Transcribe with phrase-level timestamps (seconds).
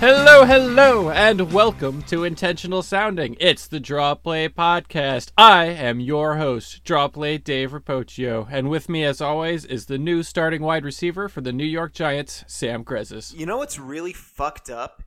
[0.00, 3.36] Hello, hello, and welcome to Intentional Sounding.
[3.40, 5.32] It's the Draw Play Podcast.
[5.36, 9.98] I am your host, Draw Play Dave Rapocchio, and with me, as always, is the
[9.98, 13.36] new starting wide receiver for the New York Giants, Sam Grezis.
[13.36, 15.02] You know what's really fucked up?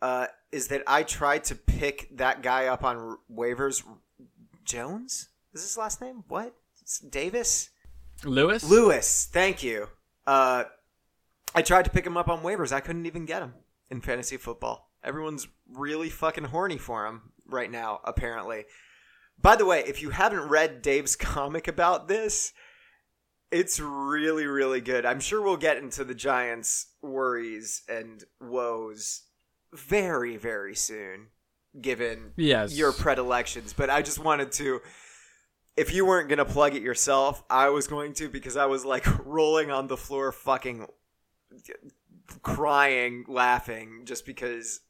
[0.00, 3.82] Uh, is that I tried to pick that guy up on waivers.
[4.64, 5.28] Jones?
[5.54, 6.22] Is his last name?
[6.28, 6.54] What?
[6.82, 7.70] It's Davis?
[8.22, 8.62] Lewis?
[8.62, 9.28] Lewis.
[9.32, 9.88] Thank you.
[10.24, 10.64] Uh,
[11.52, 12.70] I tried to pick him up on waivers.
[12.70, 13.54] I couldn't even get him
[13.90, 14.90] in fantasy football.
[15.02, 18.64] Everyone's really fucking horny for him right now, apparently.
[19.40, 22.52] By the way, if you haven't read Dave's comic about this,
[23.50, 25.04] it's really, really good.
[25.04, 29.22] I'm sure we'll get into the Giants' worries and woes
[29.72, 31.28] very, very soon,
[31.80, 32.76] given Yes.
[32.76, 33.72] your predilections.
[33.72, 34.80] But I just wanted to.
[35.76, 38.84] If you weren't going to plug it yourself, I was going to because I was
[38.84, 40.86] like rolling on the floor, fucking
[42.42, 44.80] crying, laughing, just because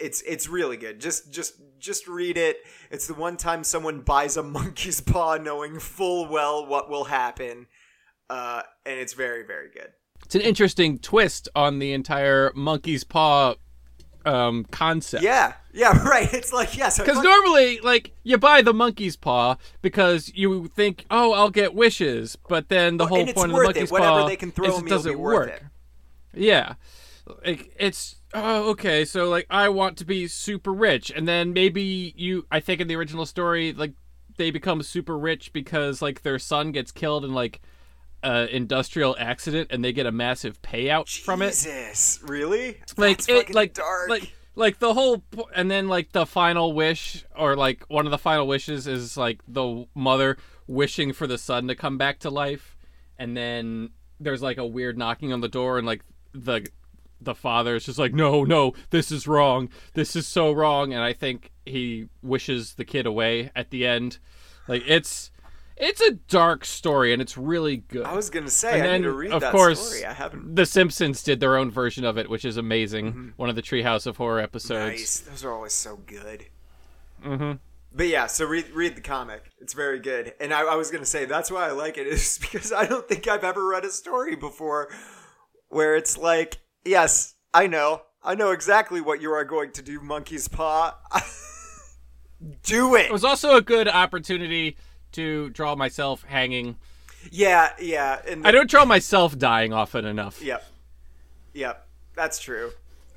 [0.00, 1.00] it's it's really good.
[1.00, 2.58] Just just just read it.
[2.90, 7.66] It's the one time someone buys a monkey's paw knowing full well what will happen,
[8.30, 9.92] uh, and it's very very good.
[10.24, 13.54] It's an interesting twist on the entire monkey's paw
[14.24, 15.22] um, concept.
[15.24, 16.32] Yeah, yeah, right.
[16.32, 21.04] It's like yeah, so Because normally, like, you buy the monkey's paw because you think,
[21.10, 23.64] oh, I'll get wishes, but then the Well, whole point of the worth it.
[23.66, 25.48] monkey's Whatever paw they can throw is me it doesn't work.
[25.50, 25.62] it.
[26.34, 26.74] Yeah,
[27.44, 32.14] like it's oh okay, so like I want to be super rich, and then maybe
[32.16, 33.92] you, I think in the original story, like
[34.36, 37.60] they become super rich because like their son gets killed in like
[38.22, 42.78] a industrial accident, and they get a massive payout from it Jesus, really?
[42.96, 44.08] like That's it like dark.
[44.08, 45.22] like like the whole
[45.54, 49.40] and then like the final wish or like one of the final wishes is like
[49.48, 50.36] the mother
[50.66, 52.76] wishing for the son to come back to life
[53.18, 56.02] and then there's like a weird knocking on the door and like
[56.34, 56.66] the
[57.20, 61.02] the father is just like no no this is wrong this is so wrong and
[61.02, 64.18] i think he wishes the kid away at the end
[64.66, 65.30] like it's
[65.76, 69.00] it's a dark story and it's really good I was gonna say and I then,
[69.00, 70.04] need to read of that course, story.
[70.04, 70.54] I haven't.
[70.54, 73.32] The Simpsons did their own version of it, which is amazing.
[73.36, 75.00] One of the Treehouse of Horror episodes.
[75.00, 75.20] Nice.
[75.20, 76.46] Those are always so good.
[77.22, 77.52] hmm
[77.92, 79.50] But yeah, so read read the comic.
[79.60, 80.34] It's very good.
[80.40, 83.08] And I, I was gonna say that's why I like it is because I don't
[83.08, 84.88] think I've ever read a story before
[85.72, 90.00] where it's like, yes, I know, I know exactly what you are going to do,
[90.00, 90.94] Monkey's Paw.
[92.62, 93.06] do it.
[93.06, 94.76] It was also a good opportunity
[95.12, 96.76] to draw myself hanging.
[97.30, 98.20] yeah, yeah.
[98.28, 100.42] And I don't draw myself dying often enough.
[100.42, 100.62] Yep.
[101.54, 101.88] Yep.
[102.14, 102.72] That's true.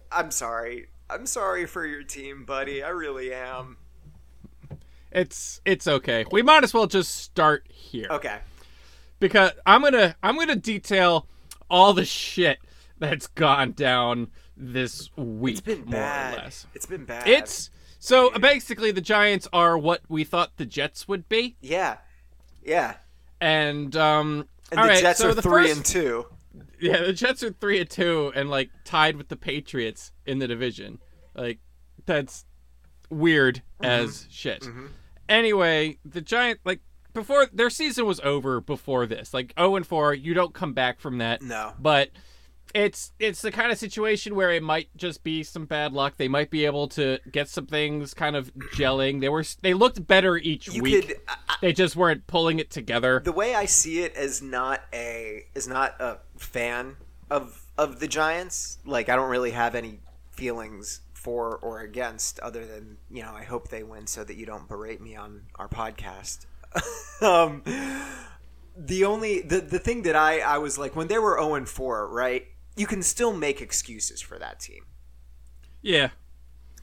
[0.10, 0.88] I'm sorry.
[1.10, 2.82] I'm sorry for your team, buddy.
[2.82, 3.78] I really am.
[5.12, 6.26] It's it's okay.
[6.32, 8.38] We might as well just start here Okay.
[9.20, 11.28] because I'm gonna I'm gonna detail
[11.70, 12.60] all the shit
[13.00, 14.28] that's gone down
[14.58, 15.54] this week.
[15.54, 16.54] It's been bad.
[16.74, 17.28] It's been bad.
[17.28, 21.56] It's so basically the Giants are what we thought the Jets would be.
[21.62, 21.98] yeah.
[22.64, 22.96] Yeah.
[23.42, 26.26] And um And all the right, Jets so are the 3 and 2.
[26.80, 30.48] Yeah, the Jets are three and two and like tied with the Patriots in the
[30.48, 31.00] division.
[31.36, 31.60] Like
[32.06, 32.46] that's
[33.10, 33.86] weird Mm-hmm.
[33.86, 34.68] as shit.
[35.28, 36.80] Anyway, the Giant like
[37.16, 39.34] before their season was over before this.
[39.34, 41.42] Like 0 and 4, you don't come back from that.
[41.42, 41.74] No.
[41.80, 42.10] But
[42.74, 46.16] it's it's the kind of situation where it might just be some bad luck.
[46.18, 49.22] They might be able to get some things kind of gelling.
[49.22, 51.08] They were they looked better each You week.
[51.08, 53.22] could I- they just weren't pulling it together.
[53.24, 56.98] the way I see it is not a is not a fan
[57.32, 58.78] of of the Giants.
[58.86, 60.00] Like I don't really have any
[60.32, 64.46] feelings for or against other than, you know, I hope they win so that you
[64.46, 66.46] don't berate me on our podcast.
[67.22, 67.62] um
[68.78, 71.68] the only the the thing that I I was like when they were 0 and
[71.70, 72.46] 4, right?
[72.76, 74.84] You can still make excuses for that team.
[75.82, 76.10] yeah.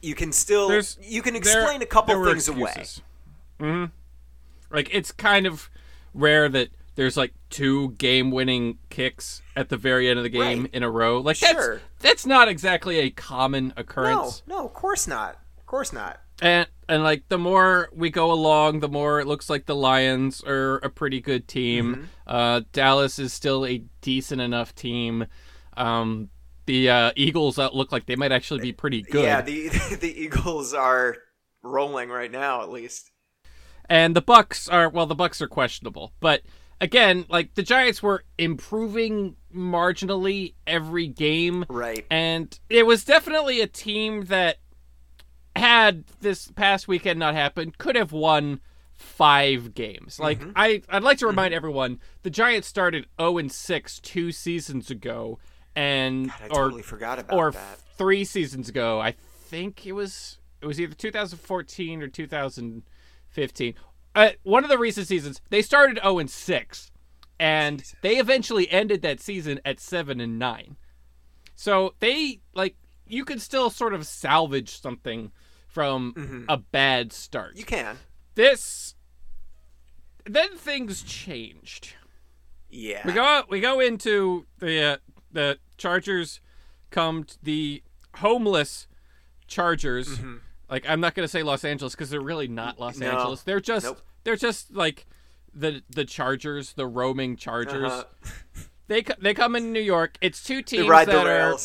[0.01, 2.85] You can still There's- you can there- explain a couple there things away.
[3.59, 3.91] Mhm.
[4.69, 5.69] Like it's kind of
[6.13, 10.73] rare that there's like two game-winning kicks at the very end of the game Right.
[10.73, 11.21] in a row.
[11.21, 11.75] Like Sure.
[11.75, 14.43] that's that's not exactly a common No, occurrence.
[14.45, 15.39] no, of course not.
[15.59, 16.19] Of course not.
[16.41, 20.43] And and like the more we go along, the more it looks like the Lions
[20.45, 21.95] are a pretty good team.
[21.95, 22.03] Mm-hmm.
[22.27, 25.25] Uh, Dallas is still a decent enough team.
[25.77, 26.29] Um,
[26.65, 29.23] the uh, Eagles uh, look like they might actually be pretty good.
[29.23, 29.69] Yeah, the
[30.01, 31.17] the Eagles are
[31.61, 33.11] rolling right now, at least.
[33.89, 36.41] and the Bucks are well, the Bucks are questionable, but
[36.81, 42.05] again, like the Giants were improving marginally every game, Right.
[42.09, 44.57] and it was definitely a team that
[45.55, 48.59] had this past weekend not happened could have won
[48.93, 50.19] five games.
[50.19, 50.51] Like Mm-hmm.
[50.55, 55.39] I, I'd like to remind everyone, the Giants started zero and six two seasons ago,
[55.75, 57.79] and I or totally forgot about or that.
[57.97, 58.99] three seasons ago.
[58.99, 63.73] I think it was it was either 2014 or 2015.
[64.15, 66.91] Uh, one of the recent seasons, they started 0 and 6,
[67.39, 70.77] and they eventually ended that season at 7 and 9.
[71.55, 72.75] So they like
[73.07, 75.31] you could still sort of salvage something
[75.73, 77.57] from a bad start.
[77.57, 77.97] You can.
[78.35, 78.95] This
[80.25, 81.95] then things changed.
[82.69, 83.01] Yeah.
[83.05, 84.97] We go we go into the uh,
[85.31, 86.39] the Chargers
[86.91, 87.83] come t- the
[88.17, 88.87] homeless
[89.47, 90.19] Chargers.
[90.69, 93.09] Like I'm not gonna say Los Angeles because they're really not Los No.
[93.11, 93.41] Angeles.
[93.43, 94.01] They're just Nope.
[94.23, 95.05] they're just like
[95.53, 97.91] the the Chargers, the roaming Chargers.
[97.91, 98.61] Uh-huh.
[98.87, 100.17] They they come in New York.
[100.21, 101.57] It's two teams that are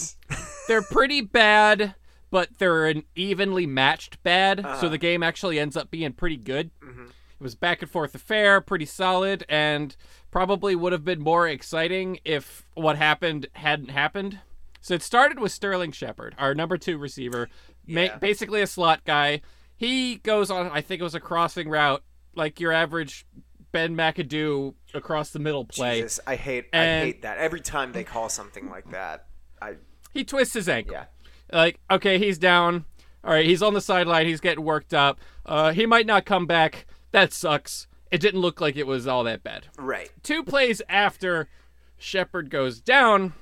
[0.68, 1.94] they're pretty bad,
[2.30, 4.60] but they're an evenly matched bad.
[4.62, 4.88] So Uh-huh.
[4.88, 6.70] the game actually ends up being pretty good.
[6.80, 7.08] Mhm.
[7.08, 9.94] It was back and forth affair, pretty solid, and
[10.30, 14.40] probably would have been more exciting if what happened hadn't happened.
[14.80, 17.48] So it started with Sterling Shepard, our number two receiver,
[17.86, 19.40] ma- basically a slot guy.
[19.76, 22.02] He goes on, I think it was a crossing route,
[22.34, 23.24] like your average
[23.70, 26.00] Ben McAdoo across the middle play.
[26.00, 27.38] Jesus, I hate And- I hate that.
[27.38, 29.26] Every time they call something like that,
[29.62, 29.76] I
[30.12, 30.94] He twists his ankle.
[30.94, 31.04] yeah.
[31.52, 32.84] Like okay he's down.
[33.24, 34.26] All right he's on the sideline.
[34.26, 35.20] He's getting worked up.
[35.46, 36.86] Uh he might not come back.
[37.12, 37.86] That sucks.
[38.10, 39.66] It didn't look like it was all that bad.
[39.78, 40.10] Right.
[40.22, 41.48] two plays after
[41.96, 43.32] shepard goes down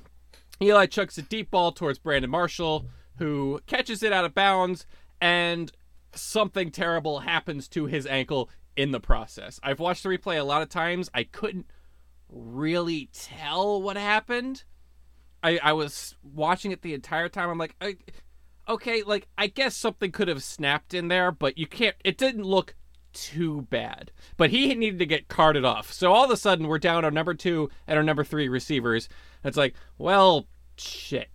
[0.62, 2.86] eli chucks a deep ball towards brandon marshall
[3.18, 4.86] who catches it out of bounds
[5.20, 5.72] and
[6.14, 9.58] something terrible happens to his ankle in the process.
[9.62, 11.10] I've watched the replay a lot of times.
[11.14, 11.66] I couldn't
[12.28, 14.64] really tell what happened
[15.42, 17.50] I, I was watching it the entire time.
[17.50, 17.96] I'm like, I,
[18.68, 21.96] okay, like I guess something could have snapped in there, but you can't.
[22.04, 22.74] It didn't look
[23.12, 24.12] too bad.
[24.36, 25.92] But he needed to get carted off.
[25.92, 29.08] So all of a sudden, we're down our number two and our number three receivers.
[29.42, 30.46] It's like, well,
[30.76, 31.28] shit.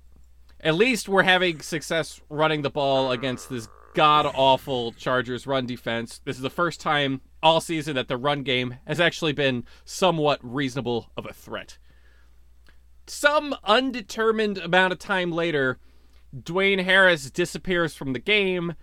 [0.60, 6.22] At least we're having success running the ball against this god awful Chargers run defense.
[6.24, 10.40] This is the first time all season that the run game has actually been somewhat
[10.44, 11.78] reasonable of a threat
[13.12, 15.78] some undetermined amount of time later,
[16.36, 18.76] Dwayne Harris disappears from the game,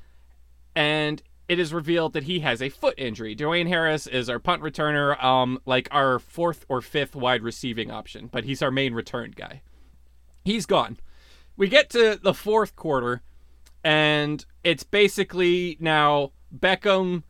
[0.76, 3.34] and it is revealed that he has a foot injury.
[3.34, 8.28] Dwayne Harris is our punt returner, um, like our fourth or fifth wide receiving option,
[8.30, 9.62] but he's our main return guy.
[10.44, 10.98] He's gone.
[11.56, 13.22] We get to the fourth quarter,
[13.82, 17.22] and it's basically now Beckham,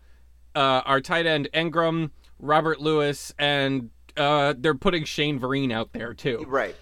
[0.56, 2.10] uh, our tight end Engram,
[2.40, 6.44] Robert Lewis, and uh, they're putting Shane Vereen out there too.
[6.48, 6.74] Right.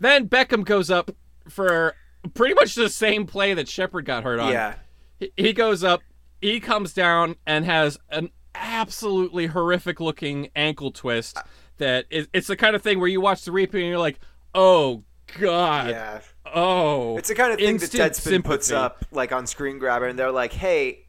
[0.00, 1.10] Then Beckham goes up
[1.48, 1.94] for
[2.34, 4.52] pretty much the same play that Shepard got hurt on.
[4.52, 4.74] Yeah.
[5.18, 6.02] He- He goes up,
[6.40, 11.42] he comes down and has an absolutely horrific looking ankle twist uh,
[11.78, 14.18] that is it's the kind of thing where you watch the replay and you're like,
[14.54, 15.04] "Oh
[15.38, 15.90] god.
[15.90, 16.20] Yeah.
[16.44, 20.18] Oh." It's the kind of thing that Deadspin puts up like on Screen Grabber, and
[20.18, 21.06] they're like, "Hey,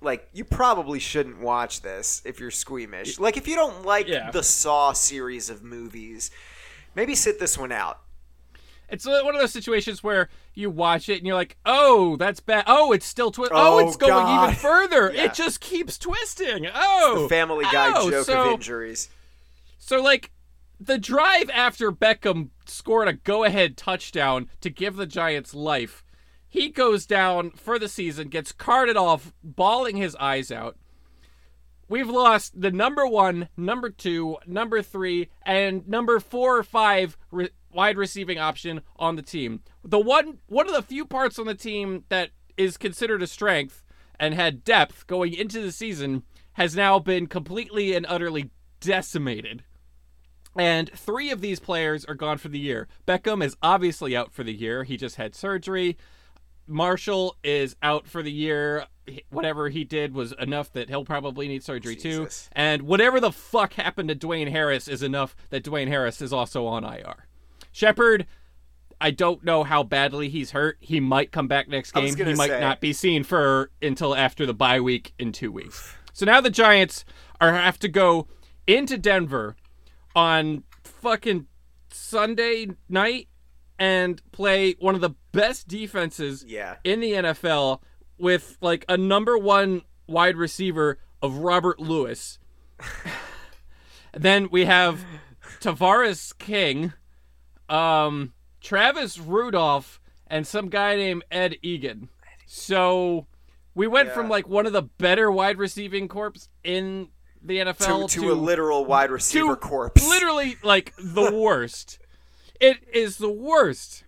[0.00, 3.18] like you probably shouldn't watch this if you're squeamish.
[3.18, 4.30] Like if you don't like Yeah.
[4.30, 6.30] the Saw series of movies,
[6.94, 7.98] maybe sit this one out."
[8.88, 12.64] It's one of those situations where you watch it and you're like, "Oh, that's bad.
[12.66, 14.44] Oh, it's still twi- Oh, Oh, it's going God.
[14.44, 15.12] even further.
[15.12, 15.24] Yeah.
[15.24, 16.68] It just keeps twisting.
[16.72, 19.08] Oh, The Family Guy oh, joke so, of injuries.
[19.78, 20.30] So like
[20.80, 26.04] the drive after Beckham scored a go-ahead touchdown to give the Giants life,
[26.48, 30.76] he goes down for the season, gets carted off, bawling his eyes out.
[31.88, 37.50] We've lost the number one, number two, number three, and number four or five re-
[37.74, 39.62] wide receiving option on the team.
[39.82, 43.82] The one, one of the few parts on the team that is considered a strength
[44.18, 46.22] and had depth going into the season
[46.54, 48.50] has now been completely and utterly
[48.80, 49.64] decimated.
[50.56, 52.86] And three of these players are gone for the year.
[53.06, 54.84] Beckham is obviously out for the year.
[54.84, 55.96] He just had surgery.
[56.66, 58.86] Marshall is out for the year.
[59.30, 62.44] Whatever he did was enough that he'll probably need surgery Jesus.
[62.44, 62.48] too.
[62.52, 66.66] And whatever the fuck happened to Dwayne Harris is enough that Dwayne Harris is also
[66.66, 67.26] on IR.
[67.74, 68.26] Shepard,
[69.00, 70.76] I don't know how badly he's hurt.
[70.78, 72.16] He might come back next game.
[72.16, 72.60] He might say.
[72.60, 75.92] not be seen for until after the bye week in two weeks.
[76.12, 77.04] So now the Giants
[77.40, 78.28] are have to go
[78.68, 79.56] into Denver
[80.14, 81.48] on fucking
[81.90, 83.26] Sunday night
[83.76, 86.76] and play one of the best defenses Yeah.
[86.84, 87.80] in the NFL
[88.18, 92.38] with like a number one wide receiver of Robert Lewis.
[94.12, 95.04] then we have
[95.60, 96.92] Tavarres King,
[97.68, 102.08] um, Travis Rudolph, and some guy named Ed Eagan.
[102.46, 103.26] So
[103.74, 107.08] we went from like one of the better wide receiving corps in
[107.42, 109.92] the To, NFL to a literal wide receiver corps.
[110.08, 111.98] Literally, like the worst.
[112.60, 114.04] it is the worst.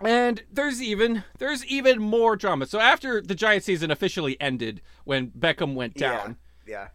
[0.00, 2.66] And there's even there's even more drama.
[2.66, 6.36] So after the Giants season officially ended when Beckham went down,
[6.66, 6.88] Yeah.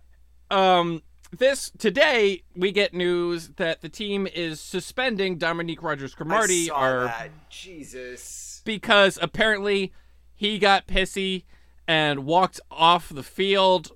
[0.52, 1.02] um
[1.38, 7.30] this today we get news that the team is suspending Dominique Rodgers Cromartie our that.
[7.50, 8.62] Jesus.
[8.66, 9.94] because apparently
[10.36, 11.44] he got pissy
[11.88, 13.92] and walked off the field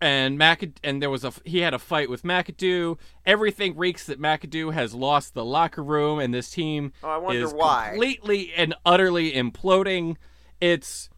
[0.00, 2.96] and McAd- and there was a he had a fight with McAdoo.
[3.26, 7.42] Everything reeks that McAdoo has lost the locker room and this team Oh, I wonder
[7.42, 7.88] is why.
[7.90, 10.16] completely and utterly imploding.
[10.60, 11.10] It's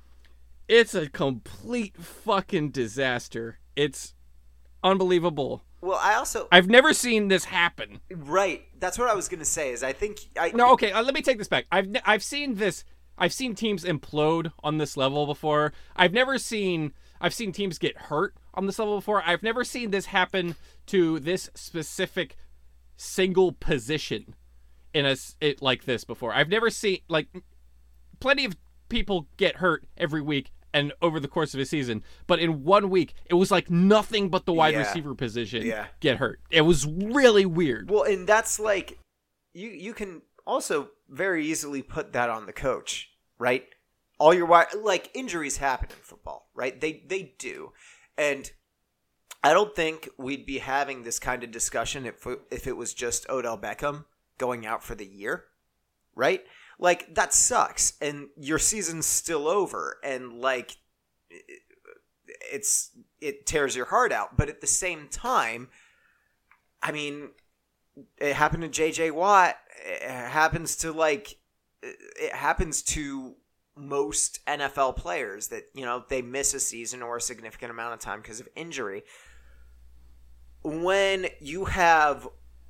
[0.68, 3.58] it's a complete fucking disaster.
[3.76, 4.14] It's
[4.82, 5.64] unbelievable.
[5.80, 8.00] Well, I also I've never seen this happen.
[8.10, 8.62] right.
[8.78, 9.70] That's what I was gonna say.
[9.70, 10.92] Is I think I No, okay.
[10.92, 11.66] Uh, let me take this back.
[11.72, 12.84] I've I've seen this.
[13.16, 15.72] I've seen teams implode on this level before.
[15.96, 16.92] I've never seen.
[17.20, 19.22] I've seen teams get hurt on this level before.
[19.24, 20.56] I've never seen this happen
[20.86, 22.36] to this specific
[22.96, 24.34] single position
[24.92, 26.34] in a it like this before.
[26.34, 27.28] I've never seen like
[28.20, 28.56] plenty of
[28.88, 32.90] people get hurt every week and over the course of a season, but in one
[32.90, 34.80] week it was like nothing but the wide Yeah.
[34.80, 35.88] receiver position Yeah.
[36.00, 36.40] get hurt.
[36.50, 37.90] It was really weird.
[37.90, 38.98] Well, and that's like
[39.52, 43.66] you you can also very easily put that on the coach, right?
[44.18, 46.80] All your wi- like injuries happen in football, right?
[46.80, 47.72] They they do.
[48.18, 48.50] And
[49.42, 53.28] I don't think we'd be having this kind of discussion if if it was just
[53.30, 54.04] Odell Beckham
[54.38, 55.46] going out for the year,
[56.14, 56.44] right?
[56.82, 60.78] Like that sucks and your season's still over and like
[62.52, 65.68] it's it tears your heart out, but at the same time,
[66.82, 67.30] I mean,
[68.16, 69.56] it happened to JJ Watt.
[69.84, 71.36] It happens to like
[71.82, 73.36] it happens to
[73.76, 78.00] most NFL players that you know they miss a season or a significant amount of
[78.00, 79.02] time because of injury.
[80.62, 82.28] When you have,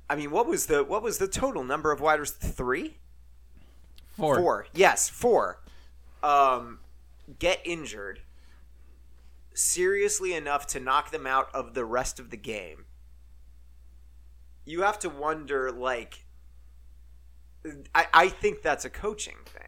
[0.09, 2.53] I mean, what was the what was the total number of wide receivers?
[2.53, 2.97] Three,
[4.11, 4.37] Four.
[4.37, 4.67] four.
[4.73, 5.61] Yes, four.
[6.23, 6.79] Um,
[7.39, 8.21] get injured
[9.53, 12.85] seriously enough to knock them out of the rest of the game.
[14.65, 16.25] You have to wonder, like,
[17.93, 19.61] I, I think that's a coaching thing.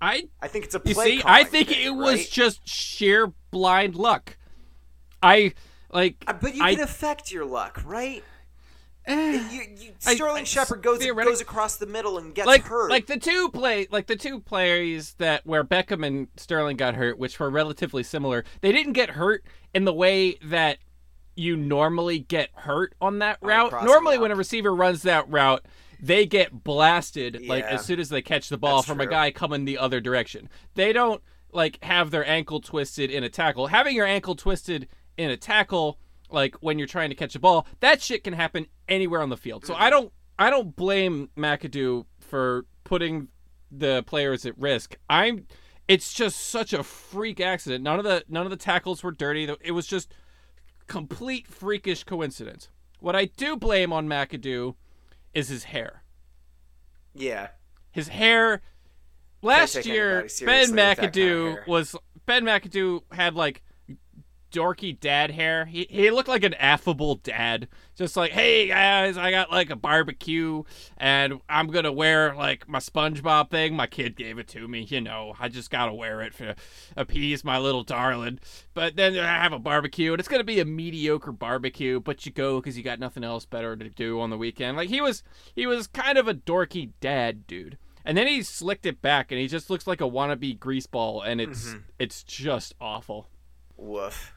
[0.00, 1.16] I I think it's a You play.
[1.18, 4.36] see, I think thing, it was just sheer blind luck.
[5.22, 5.54] I
[5.90, 6.22] like.
[6.26, 8.22] Uh, But you I, can affect your luck, right?
[9.08, 12.90] Eh, You, you, Sterling I- Shepard goes goes across the middle and gets like hurt.
[12.90, 17.18] like the two play like the two players that where Beckham and Sterling got hurt,
[17.18, 18.44] which were relatively similar.
[18.60, 20.78] They didn't get hurt in the way that
[21.34, 23.70] you normally get hurt on that route.
[23.70, 24.22] crossing Normally, route.
[24.22, 25.64] when a receiver runs that route.
[26.00, 29.32] They get blasted like as soon as they catch the ball That's from a guy
[29.32, 30.48] coming the other direction.
[30.74, 31.20] They don't
[31.52, 33.66] like have their ankle twisted in a tackle.
[33.66, 34.86] Having your ankle twisted
[35.16, 35.98] in a tackle,
[36.30, 39.36] like when you're trying to catch a ball, that shit can happen anywhere on the
[39.36, 39.64] field.
[39.66, 43.28] So I don't I don't blame McAdoo for putting
[43.70, 44.96] the players at risk.
[45.08, 45.46] I'm
[45.86, 47.82] it's just such a freak accident.
[47.82, 49.48] None of the none of the tackles were dirty.
[49.60, 50.12] It was just
[50.86, 52.68] complete freakish coincidence.
[53.00, 54.74] What I do blame on McAdoo
[55.34, 56.02] is his hair.
[57.14, 57.48] yeah,
[57.92, 58.62] His hair
[59.42, 61.94] last year Ben that kind of McAdoo was
[62.26, 63.62] Ben McAdoo had like
[64.52, 65.66] dorky dad hair.
[65.66, 67.68] He he looked like an affable dad.
[67.96, 70.62] Just like, "Hey guys, I got like a barbecue
[70.96, 73.74] and I'm going to wear like my SpongeBob thing.
[73.74, 75.34] My kid gave it to me, you know.
[75.40, 76.54] I just got to wear it for
[76.96, 78.38] appease my little darling.
[78.74, 82.24] But then I have a barbecue and it's going to be a mediocre barbecue, but
[82.24, 85.00] you go cuz you got nothing else better to do on the weekend." Like he
[85.00, 85.22] was
[85.54, 87.78] he was kind of a dorky dad dude.
[88.04, 91.40] And then he slicked it back and he just looks like a wannabe greaseball and
[91.42, 91.78] it's Mm-hmm.
[91.98, 93.28] it's just awful.
[93.76, 94.32] woof.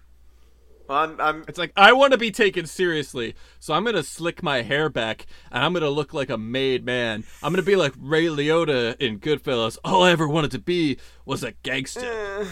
[0.91, 4.43] Well, I'm, I'm It's like I want to be taken seriously, so I'm gonna slick
[4.43, 7.23] my hair back and I'm gonna look like a made man.
[7.41, 9.77] I'm gonna be like Ray Liotta in Goodfellas.
[9.85, 12.41] All I ever wanted to be was a gangster.
[12.41, 12.45] eh,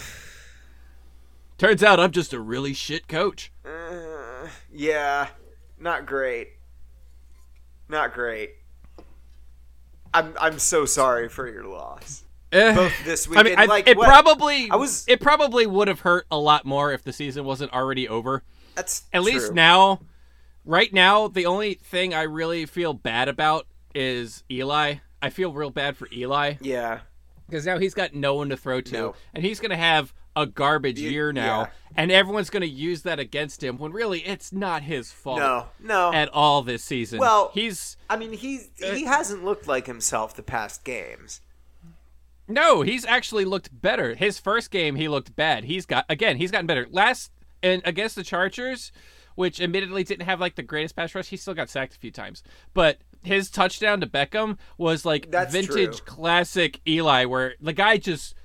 [1.57, 3.51] Turns out I'm just a really shit coach.
[3.65, 5.27] Uh, yeah,
[5.77, 6.51] not great.
[7.89, 8.51] Not great.
[10.13, 12.23] I'm I'm so sorry for your loss.
[12.51, 12.73] Eh.
[12.73, 15.87] Both this week I mean, I, like it what- probably I was- it probably would
[15.87, 18.43] have hurt a lot more if the season wasn't already over.
[18.75, 19.99] That's At least now,
[20.65, 24.95] right now, the only thing I really feel bad about is Eli.
[25.21, 27.01] I feel real bad for Eli Yeah,
[27.47, 29.15] because now he's got no one to throw to, No.
[29.33, 31.67] and he's going to have a garbage You- year now, yeah.
[31.97, 35.65] and everyone's going to use that against him when really it's not his fault no,
[35.81, 36.13] no.
[36.13, 37.19] at all this season.
[37.19, 41.41] Well- he's I mean, he's Uh, he hasn't looked like himself the past games.
[42.49, 44.15] No, he's actually looked better.
[44.15, 45.63] His first game, he looked bad.
[45.65, 46.87] He's got again, he's gotten better.
[46.89, 48.91] Last and against the Chargers,
[49.35, 52.11] which admittedly didn't have like the greatest pass rush, he still got sacked a few
[52.11, 52.43] times.
[52.73, 56.05] But his touchdown to Beckham was like That's vintage true.
[56.05, 58.35] classic Eli, where the guy just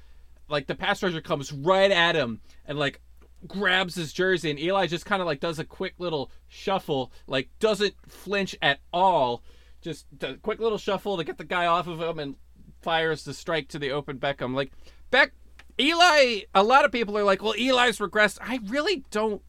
[0.48, 3.00] like the pass rusher comes right at him and like
[3.46, 7.48] grabs his jersey, and Eli just kind of like does a quick little shuffle, like
[7.58, 9.42] doesn't flinch at all,
[9.80, 12.36] just a quick little shuffle to get the guy off of him and
[12.84, 14.54] fires the strike to the open Beckham.
[14.54, 14.70] Like
[15.10, 15.32] Beck,
[15.80, 16.42] Eli.
[16.54, 18.38] A lot of people are like, well, Eli's regressed.
[18.40, 19.42] I really don't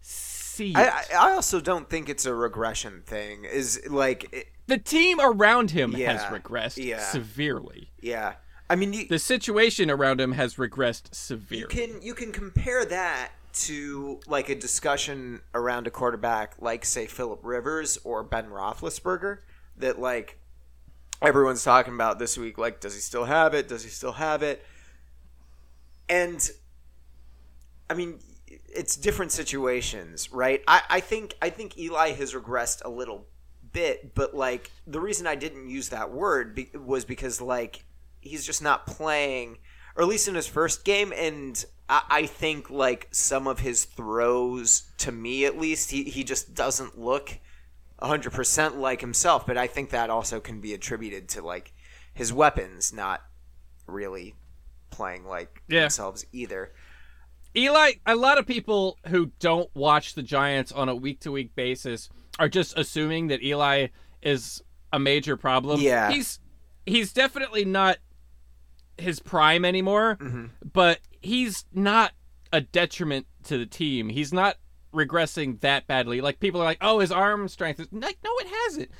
[0.00, 0.74] see.
[0.74, 0.92] I, it.
[1.14, 3.44] I I also don't think it's a regression thing.
[3.44, 6.98] Is like, it, the team around him has regressed yeah.
[6.98, 7.90] severely.
[8.00, 8.34] yeah.
[8.70, 11.66] I mean, you, The situation around him has regressed you severely.
[11.68, 17.40] can you can compare that to like a discussion around a quarterback like say Philip
[17.42, 19.38] Rivers or Ben Roethlisberger
[19.78, 20.38] that like
[21.20, 22.58] everyone's talking about this week.
[22.58, 23.68] Like, does he still have it?
[23.68, 24.64] Does he still have it?
[26.08, 26.48] And
[27.90, 30.62] I mean, it's different situations, right?
[30.66, 33.26] I, I think I think Eli has regressed a little
[33.72, 37.84] bit, but like the reason I didn't use that word be, was because like
[38.20, 39.58] he's just not playing,
[39.96, 43.84] or at least in his first game, and I, I think like some of his
[43.84, 47.38] throws, to me at least, he he just doesn't look
[48.00, 49.46] hundred percent like himself.
[49.46, 51.72] But I think that also can be attributed to like
[52.14, 53.22] his weapons not
[53.86, 54.34] really
[54.90, 55.80] playing like Yeah.
[55.82, 56.72] themselves either.
[57.56, 61.54] Eli, a lot of people who don't watch the Giants on a week to week
[61.54, 63.88] basis are just assuming that Eli
[64.22, 64.62] is
[64.92, 65.80] a major problem.
[65.80, 66.10] Yeah.
[66.10, 66.40] He's
[66.86, 67.98] he's definitely not
[68.96, 70.46] his prime anymore, Mm-hmm.
[70.72, 72.12] but he's not
[72.52, 74.08] a detriment to the team.
[74.08, 74.56] He's not
[74.98, 76.20] regressing that badly.
[76.20, 78.90] Like people are like, "Oh, his arm strength is like no, it hasn't."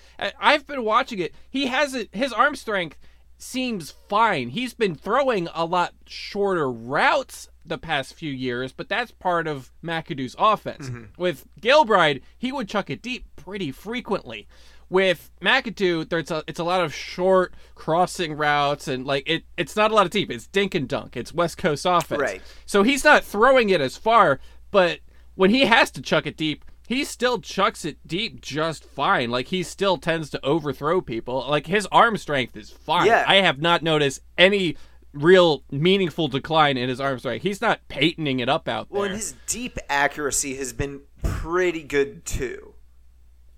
[0.41, 1.35] I've been watching it.
[1.51, 2.99] He hasn't his arm strength
[3.39, 4.49] seems fine.
[4.51, 9.71] He's been throwing a lot shorter routes the past few years, but that's part of
[9.83, 10.89] McAdoo's offense.
[10.89, 11.05] Mm-hmm.
[11.17, 14.49] With Gilbride, he would chuck it deep pretty frequently.
[14.91, 19.77] With McAdoo, there's a it's a lot of short crossing routes and like it it's
[19.77, 20.31] not a lot of deep.
[20.31, 21.17] It's dink and dunk.
[21.17, 22.21] It's West Coast offense.
[22.21, 22.43] Right.
[22.67, 25.01] So he's not throwing it as far, but
[25.39, 29.31] when he has to chuck it deep, he still chucks it deep just fine.
[29.31, 31.47] Like he still tends to overthrow people.
[31.49, 33.07] Like his arm strength is fine.
[33.07, 33.25] Yeah.
[33.25, 34.77] I have not noticed any
[35.13, 37.45] real meaningful decline in his arm strength.
[37.45, 38.99] He's not patenting it up out there.
[38.99, 42.75] Well, and his deep accuracy has been pretty good too,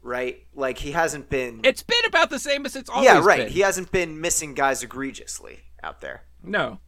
[0.02, 0.44] right?
[0.54, 1.60] Like he hasn't been.
[1.64, 3.38] it's been about the same as it's always yeah, right.
[3.38, 3.52] been.
[3.52, 6.24] He hasn't been missing guys egregiously out there.
[6.42, 6.80] No,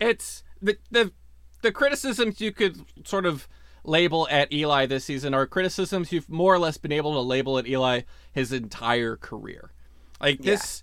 [0.00, 1.12] it's the the
[1.60, 3.46] the criticisms you could sort of
[3.84, 7.58] label at Eli this season are criticisms you've more or less been able to label
[7.58, 9.72] at Eli his entire career.
[10.20, 10.82] Like this,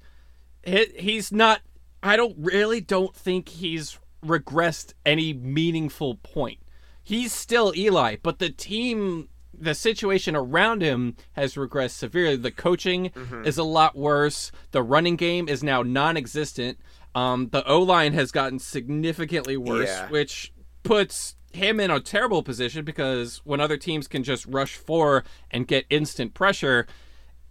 [0.63, 1.61] he, he's not.
[2.01, 6.59] I don't really don't think he's regressed any meaningful point.
[7.03, 9.29] He's still Eli, but the team.
[9.57, 12.35] The situation around him has regressed severely.
[12.35, 13.11] The coaching
[13.45, 14.51] is a lot worse.
[14.71, 16.77] The running game is now non-existent.
[17.15, 20.09] Um, the O line has gotten significantly worse, Yeah.
[20.09, 20.51] which
[20.83, 25.67] puts him in a terrible position because when other teams can just rush four and
[25.67, 26.85] get instant pressure,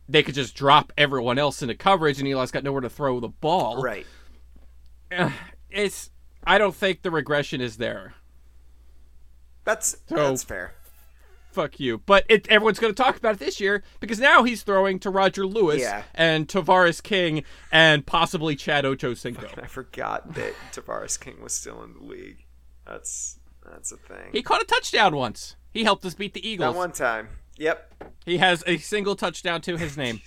[0.09, 3.29] they could just drop everyone else into coverage, and Eli's got nowhere to throw the
[3.29, 3.83] ball.
[3.83, 4.07] Right.
[5.71, 6.11] It's.
[6.47, 8.15] I don't think the regression is there.
[9.65, 10.75] That's So- that's fair.
[11.51, 11.99] Fuck you.
[11.99, 15.11] But it, everyone's going to talk about it this year because now he's throwing to
[15.11, 16.03] Roger Lewis Yeah.
[16.15, 19.59] and Tavarres King and possibly Chad Ochocinco.
[19.63, 22.45] I forgot that Tavarres King was still in the league.
[22.87, 23.39] That's
[23.71, 24.31] that's a thing.
[24.33, 25.57] He caught a touchdown once.
[25.73, 26.73] He helped us beat the Eagles.
[26.73, 27.29] that one time.
[27.57, 28.13] Yep.
[28.25, 30.21] He has a single touchdown to his name.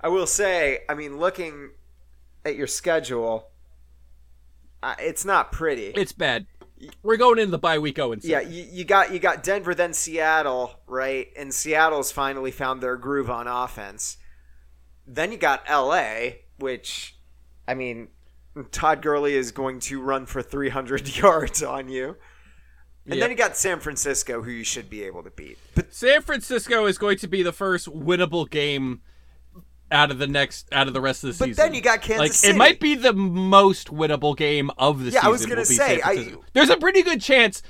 [0.00, 1.70] I will say, I mean, looking
[2.44, 3.48] at your schedule,
[4.82, 5.88] uh, it's not pretty.
[5.88, 6.46] It's bad.
[7.02, 8.30] We're going into the bye week 0 and 6.
[8.30, 11.28] Yeah, you, you got you got Denver, then Seattle, right?
[11.36, 14.16] And Seattle's finally found their groove on offense.
[15.06, 17.16] Then you got L.A., which,
[17.68, 18.08] I mean,
[18.64, 22.16] Todd Gurley is going to run for 300 yards on you.
[23.06, 23.18] And Yep.
[23.20, 25.58] then you got San Francisco, who you should be able to beat.
[25.74, 29.00] But San Francisco is going to be the first winnable game
[29.90, 31.50] out of the next out of the rest of the season.
[31.50, 32.54] but then you got Kansas like City.
[32.54, 35.26] it might be the most winnable game of the Yeah, season.
[35.26, 37.62] I was gonna say, I- there's a pretty good chance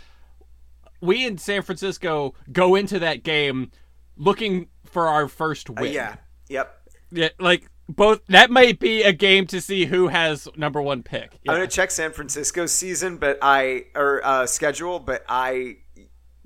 [1.01, 3.71] we in San Francisco go into that game
[4.19, 5.93] looking for our first Uh, win.
[5.95, 6.17] yeah,
[6.49, 6.87] yep.
[7.11, 8.21] yeah, like both.
[8.29, 11.39] That might be a game to see who has number one pick.
[11.43, 11.53] Yeah.
[11.53, 15.79] I'm gonna check San Francisco's season, but I or uh, schedule, but I,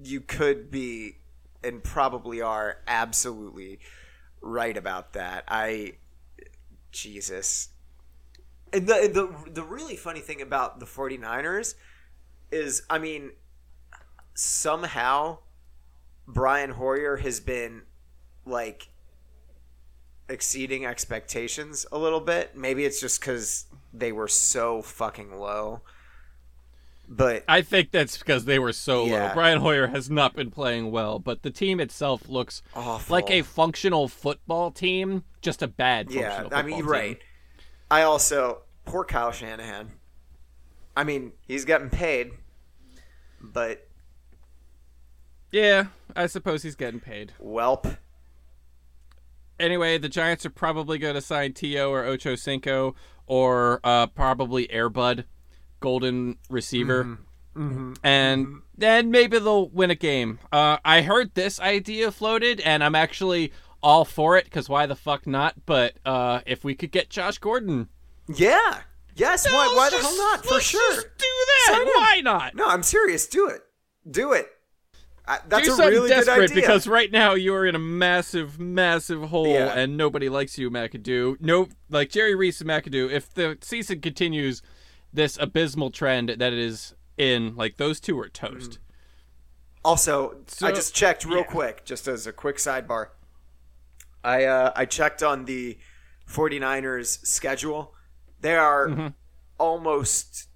[0.03, 1.17] you could be
[1.63, 3.81] and probably are absolutely
[4.41, 5.45] right about that.
[5.49, 5.95] I,
[6.93, 7.69] Jesus,
[8.73, 9.11] and the
[9.45, 11.75] the the really funny thing about the 49ers
[12.51, 13.33] is, I mean,
[14.35, 15.39] somehow
[16.27, 17.83] Brian Hoyer has been
[18.47, 18.89] like
[20.29, 22.57] exceeding expectations a little bit.
[22.57, 25.83] Maybe it's just because they were so fucking low.
[27.07, 29.29] But I think that's because they were so Yeah.
[29.29, 29.35] low.
[29.35, 33.13] Brian Hoyer has not been playing well, but the team itself looks awful.
[33.15, 36.57] like a functional football team, just a bad functional yeah.
[36.57, 36.89] I mean, team.
[36.89, 37.19] right.
[37.91, 39.93] I also poor Kyle Shanahan.
[40.97, 42.31] I mean, he's getting paid,
[43.41, 43.87] but
[45.53, 47.33] Yeah, I suppose he's getting paid.
[47.43, 47.99] welp.
[49.61, 52.95] Anyway, the Giants are probably going to sign Tio or Ocho Cinco
[53.27, 55.25] or uh, probably Airbud,
[55.81, 57.19] golden receiver.
[58.03, 60.41] And then maybe they'll win a game.
[60.53, 64.97] Uh, I heard this idea floated, and I'm actually all for it because why the
[64.97, 65.55] fuck not?
[65.67, 67.89] But uh, if we could get Josh Gordon,
[68.29, 68.81] Yeah.
[69.15, 69.47] Yes.
[69.47, 69.73] Why?
[69.77, 70.45] Why the hell not?
[70.45, 70.95] For sure.
[70.97, 71.67] just do that.
[71.69, 71.93] Sign him.
[71.95, 72.55] Why not?
[72.57, 73.27] No, I'm serious.
[73.29, 73.63] Do it.
[74.11, 74.49] Do it.
[75.27, 76.55] I, that's do a really good desperate idea.
[76.57, 79.73] because right now you are in a massive, massive hole, Yeah.
[79.73, 81.41] and nobody likes you, McAdoo.
[81.41, 83.11] No, like Jerry Reese and McAdoo.
[83.11, 84.61] If the season continues
[85.13, 88.79] this abysmal trend that it is in, like those two are toast.
[89.85, 91.45] Also, So- I just checked real yeah.
[91.45, 93.09] quick, just as a quick sidebar.
[94.23, 95.79] I uh, I checked on the
[96.29, 97.95] 49ers schedule.
[98.41, 99.07] They are Mm-hmm.
[99.59, 100.49] almost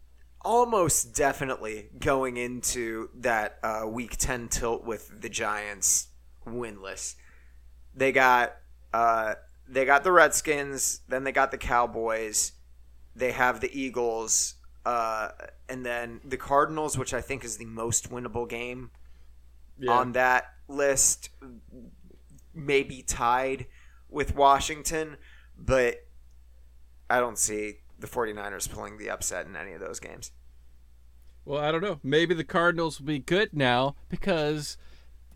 [0.49, 6.09] almost definitely going into that uh, week 10 tilt with the Giants
[6.47, 7.17] winless.
[7.95, 8.57] They got
[8.95, 9.35] uh,
[9.69, 12.53] they got the Redskins, then they got the Cowboys,
[13.15, 14.55] they have the Eagles,
[14.87, 15.29] uh,
[15.69, 18.91] and then the Cardinals, which I think is the most winnable game
[19.79, 19.93] Yeah.
[19.93, 21.29] on that list,
[22.55, 23.67] maybe tied
[24.09, 25.19] with Washington,
[25.59, 26.07] but
[27.11, 30.31] I don't see the 49ers pulling the upset in any of those games.
[31.49, 31.99] Well, I don't know.
[32.03, 34.77] Maybe the Cardinals will be good now because,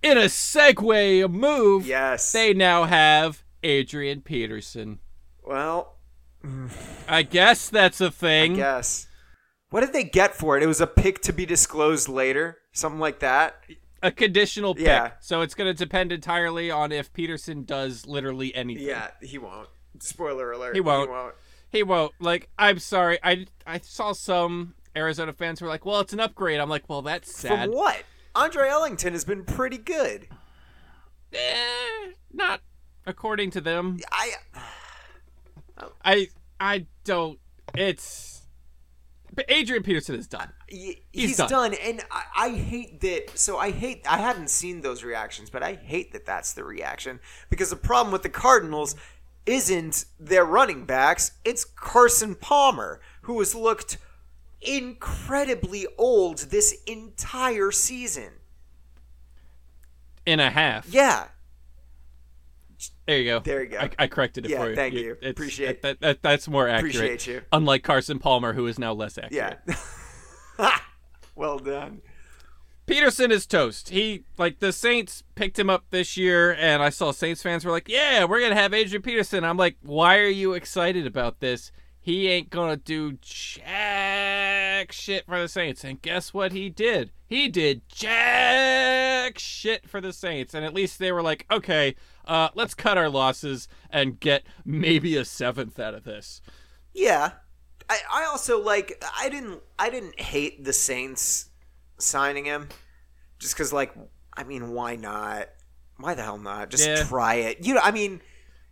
[0.03, 2.31] in a segue move, Yes.
[2.33, 4.99] they now have Adrian Peterson.
[5.43, 5.97] well,
[7.09, 8.55] I guess that's a thing.
[8.55, 9.07] I guess.
[9.71, 10.63] What did they get for it?
[10.63, 13.63] It was a pick to be disclosed later, something like that.
[14.03, 14.85] a conditional pick.
[14.85, 15.13] Yeah.
[15.21, 18.85] So it's going to depend entirely on if Peterson does literally anything.
[18.87, 19.69] Yeah, he won't.
[20.01, 20.75] Spoiler alert.
[20.75, 21.09] He won't.
[21.09, 21.35] He won't.
[21.71, 22.13] He won't.
[22.21, 23.19] Like, I'm sorry.
[23.23, 27.03] I I saw some Arizona fans were like, "Well, it's an upgrade." I'm like, "Well,
[27.03, 28.03] that's sad." From what?
[28.35, 30.29] Andre Ellington has been pretty good.
[31.33, 32.61] Eh, not
[33.07, 33.99] according to them.
[34.11, 34.33] I
[36.05, 36.29] I
[36.61, 37.39] I don't.
[37.75, 38.43] It's.
[39.35, 40.51] But Adrian Peterson is done.
[40.69, 41.49] He's he's, done.
[41.49, 41.75] done.
[41.75, 45.75] and I, I hate that so i hate i haven't seen those reactions but i
[45.75, 48.97] hate that that's the reaction because the problem with the cardinals
[49.45, 53.99] isn't their running backs it's carson palmer who has looked
[54.65, 58.31] incredibly old this entire season
[60.27, 60.87] In a half.
[60.89, 61.27] yeah
[63.07, 63.41] There you go.
[63.41, 63.79] There you go.
[63.79, 64.77] I, I corrected it Yeah, for you.
[64.77, 65.13] thank you.
[65.13, 66.23] It's- Appreciate- that, that.
[66.23, 66.95] That's more accurate.
[66.97, 67.43] Appreciate you.
[67.53, 69.59] Unlike Carson Palmer, who is now less accurate.
[70.59, 70.77] yeah
[71.35, 72.03] well done
[72.85, 73.91] Peterson is toast.
[73.91, 77.71] He like the Saints picked him up this year, and I saw Saints fans were
[77.71, 81.71] like, "Yeah, we're gonna have Adrian Peterson." I'm like, "Why are you excited about this?
[82.03, 87.13] He ain't gonna do jack shit for the Saints." And guess what he did?
[87.27, 91.95] He did jack shit for the Saints, and at least they were like, "Okay,
[92.27, 96.43] uh, let's cut our losses and get maybe a seventh out of this."
[96.93, 97.33] Yeah.
[97.89, 101.51] I, I also like I didn't I didn't hate the Saints
[101.99, 102.69] signing him
[103.39, 103.93] just cuz like
[104.37, 105.49] I mean why not?
[105.99, 106.71] Why the hell not?
[106.71, 107.05] Just Yeah.
[107.05, 107.67] try it.
[107.67, 108.23] You know I mean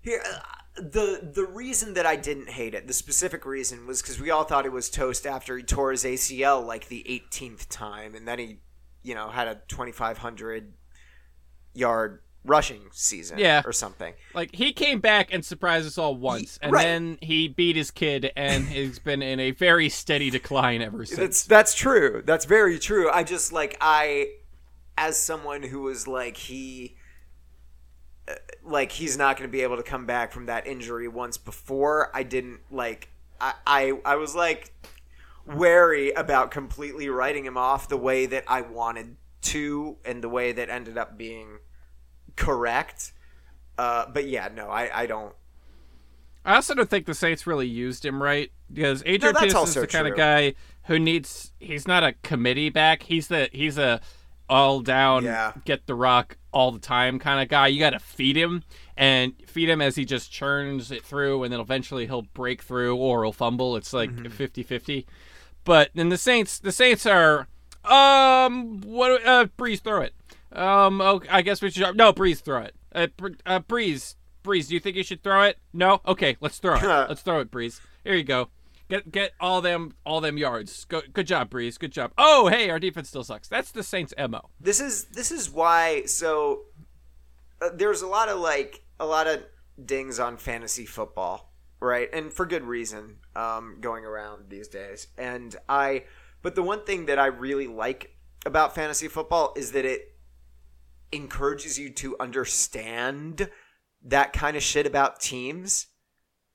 [0.01, 0.23] here
[0.77, 4.45] the the reason that I didn't hate it, the specific reason was cuz we all
[4.45, 8.39] thought it was toast after he tore his ACL like the 18th time and then
[8.39, 8.59] he
[9.03, 10.73] you know had a 2500
[11.75, 13.63] yard rushing season Yeah.
[13.65, 14.15] or something.
[14.35, 16.85] Like he came back and surprised us all once, and right.
[16.85, 21.19] then he beat his kid, and he's been in a very steady decline ever since.
[21.19, 22.23] That's that's true.
[22.25, 23.11] That's very true.
[23.11, 24.31] I just like I,
[24.97, 26.97] as someone who was like he,
[28.65, 32.11] like he's not going to be able to come back from that injury once before.
[32.15, 33.09] I didn't like.
[33.41, 34.73] I I, I was like
[35.47, 40.53] wary about completely writing him off the way that I wanted to, and the way
[40.53, 41.59] that ended up being
[42.37, 43.13] correct.
[43.79, 45.35] Uh, but yeah, no, I I don't.
[46.45, 49.87] I also don't think the Saints really used him right because Adrian Peterson's also the
[49.87, 51.53] kind of guy who needs.
[51.59, 53.03] He's not a committee back.
[53.03, 54.01] He's the he's a
[54.51, 55.53] all down, Yeah.
[55.65, 57.69] get the rock all the time kind of guy.
[57.69, 58.65] You got to feed him
[58.97, 62.97] and feed him as he just churns it through, and then eventually he'll break through
[62.97, 63.77] or he'll fumble.
[63.77, 64.27] It's like Mm-hmm.
[64.27, 65.07] 50-50.
[65.65, 67.47] But then the Saints, the Saints are
[67.85, 70.15] um what uh Brees throw it.
[70.53, 72.75] Um, okay, I guess we should no Brees throw it.
[72.95, 73.07] Uh,
[73.47, 75.59] uh Brees Brees, do you think you should throw it?
[75.73, 76.01] No.
[76.07, 76.83] Okay, let's throw it.
[77.09, 77.81] let's throw it, Brees.
[78.05, 78.49] Here you go.
[78.91, 80.85] Get get all them all them yards.
[80.87, 81.79] Go, good job, Brees.
[81.79, 82.11] Good job.
[82.19, 83.47] Oh, hey, our defense still sucks.
[83.47, 84.51] That's the Saints' mo.
[84.59, 86.05] This is this is why.
[86.07, 86.63] So
[87.63, 89.45] uh, there's a lot of like a lot of
[89.83, 92.09] dings on fantasy football, right?
[92.13, 95.07] And for good reason, um, going around these days.
[95.17, 96.05] And I,
[96.43, 100.17] but the one thing that I really like about fantasy football is that it
[101.13, 103.49] encourages you to understand
[104.03, 105.87] that kind of shit about teams,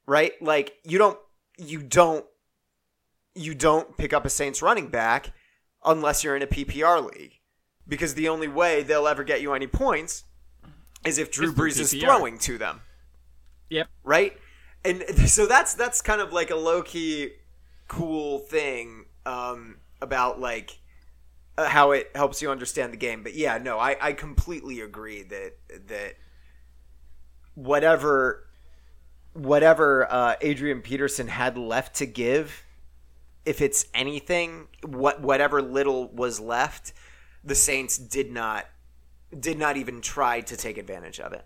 [0.05, 0.33] right?
[0.41, 1.17] Like you don't
[1.57, 2.25] you don't
[3.33, 5.31] you don't pick up a Saints running back
[5.83, 7.33] unless you're in a PPR league.
[7.87, 10.23] Because the only way they'll ever get you any points
[11.05, 12.81] is if Drew Brees is throwing to them,
[13.69, 13.87] Yep.
[14.03, 14.33] right?
[14.83, 17.31] And so that's that's kind of like a low key
[17.87, 20.79] cool thing um, about like
[21.57, 23.21] uh, how it helps you understand the game.
[23.21, 25.53] But yeah, no, I, I completely agree that
[25.87, 26.15] that
[27.53, 28.44] whatever
[29.35, 32.63] whatever uh, Adrian Peterson had left to give,
[33.45, 36.93] if it's anything, what whatever little was left,
[37.43, 38.65] the Saints did not
[39.37, 41.45] did not even try to take advantage of it.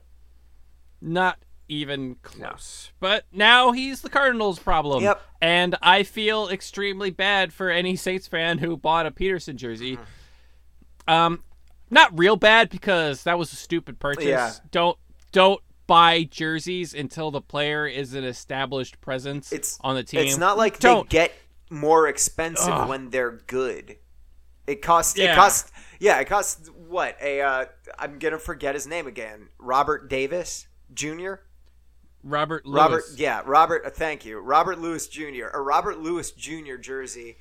[1.02, 2.92] Not even close.
[3.00, 5.04] But now he's the Cardinals' problem.
[5.04, 5.22] Yep.
[5.42, 9.98] And I feel extremely bad for any Saints fan who bought a Peterson jersey.
[9.98, 11.14] Mm-hmm.
[11.14, 11.44] Um,
[11.90, 14.26] not real bad because that was a stupid purchase.
[14.26, 14.52] Yeah.
[14.72, 14.98] Don't
[15.32, 20.22] don't buy jerseys until the player is an established presence It's on the team.
[20.22, 21.10] It's not like Don't.
[21.10, 21.34] they get
[21.70, 22.88] more expensive Ugh.
[22.88, 23.98] when they're good.
[24.68, 25.18] It costs.
[25.18, 25.36] It Yeah.
[25.36, 25.72] costs.
[26.00, 27.18] Yeah, it costs what?
[27.22, 27.66] A uh,
[27.98, 29.50] I'm gonna forget his name again.
[29.58, 31.34] Robert Davis Jr.
[32.24, 32.78] Robert Lewis.
[32.82, 33.04] Robert.
[33.16, 33.84] Yeah, Robert.
[33.86, 35.48] uh, thank you, Robert Lewis Jr.
[35.54, 36.76] A Robert Lewis Jr.
[36.76, 37.38] jersey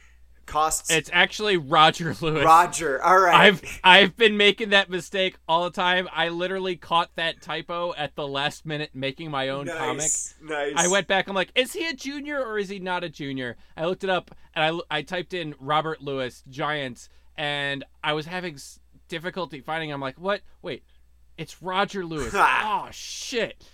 [0.48, 0.90] costs.
[0.90, 2.44] It's actually Roger Lewis.
[2.44, 3.00] Roger.
[3.02, 3.34] All right.
[3.34, 6.08] I've I've been making that mistake all the time.
[6.12, 9.98] I literally caught that typo at the last minute making my own comic.
[9.98, 10.34] nice.
[10.42, 10.72] Nice.
[10.76, 11.28] I went back.
[11.28, 13.56] I'm like, is he a junior or is he not a junior?
[13.76, 18.26] I looked it up and I, I typed in Robert Lewis Giants and I was
[18.26, 18.58] having
[19.08, 19.92] difficulty finding.
[19.92, 20.40] I'm like, what?
[20.62, 20.82] Wait,
[21.36, 22.32] it's Roger Lewis.
[22.36, 23.64] oh shit!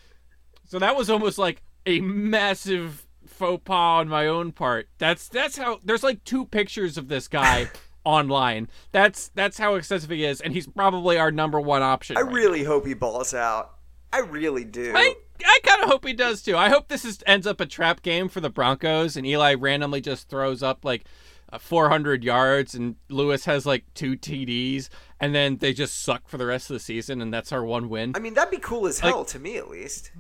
[0.67, 4.89] So that was almost like a massive faux pas on my own part.
[4.99, 5.81] That's that's how.
[5.85, 7.71] There's like two pictures of this guy
[8.05, 8.69] online.
[8.93, 12.17] That's that's how excessive he is, and he's probably our number one option.
[12.17, 13.73] I right really hope he balls out.
[14.13, 14.93] I really do.
[14.95, 16.57] I, I kind of hope he does too.
[16.57, 20.01] I hope this is ends up a trap game for the Broncos, and Eli randomly
[20.01, 21.05] just throws up like
[21.53, 26.39] uh, 400 yards, and Lewis has like two TDs, and then they just suck for
[26.39, 28.13] the rest of the season, and that's our one win.
[28.15, 30.13] I mean, that'd be cool as hell to me, at least.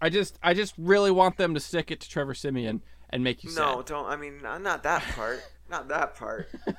[0.00, 3.42] I just, I just really want them to stick it to Trevor Siemian and make
[3.44, 3.86] you No, sad.
[3.86, 4.06] don't.
[4.06, 5.42] I mean, not not that part.
[5.70, 6.48] not that part.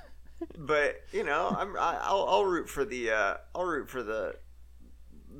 [0.58, 1.76] But you know, I'm.
[1.76, 3.12] I, I'll I'll root for the.
[3.12, 4.38] Uh, I'll root for the.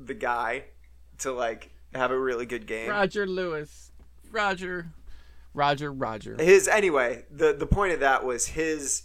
[0.04, 0.64] The guy,
[1.20, 2.90] to like have a really good game.
[2.90, 3.92] Roger Lewis,
[4.30, 4.90] Roger,
[5.54, 6.36] Roger, Roger.
[6.38, 7.24] His anyway.
[7.30, 9.04] The the point of that was his.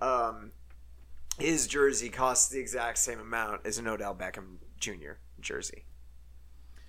[0.00, 0.52] Um,
[1.38, 5.18] his jersey costs the exact same amount as an Odell Beckham Jr.
[5.38, 5.84] jersey.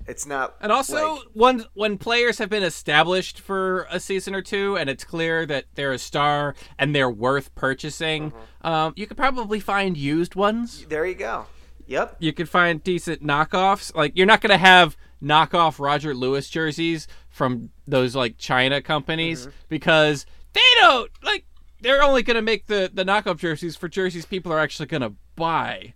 [0.07, 0.55] It's not.
[0.61, 4.89] And also, like- when when players have been established for a season or two, and
[4.89, 8.67] it's clear that they're a star and they're worth purchasing, Mm-hmm.
[8.67, 10.85] um, you could probably find used ones.
[10.87, 11.45] there you go.
[11.87, 12.17] Yep.
[12.19, 13.93] You could find decent knockoffs.
[13.95, 19.51] Like you're not gonna have knockoff Roger Lewis jerseys from those like China companies Mm-hmm.
[19.69, 21.45] because they don't like.
[21.81, 25.93] They're only gonna make the the knockoff jerseys for jerseys people are actually gonna buy.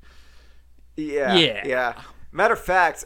[0.98, 1.36] Yeah.
[1.36, 1.62] Yeah.
[1.66, 1.94] Yeah.
[2.32, 3.06] Matter of fact,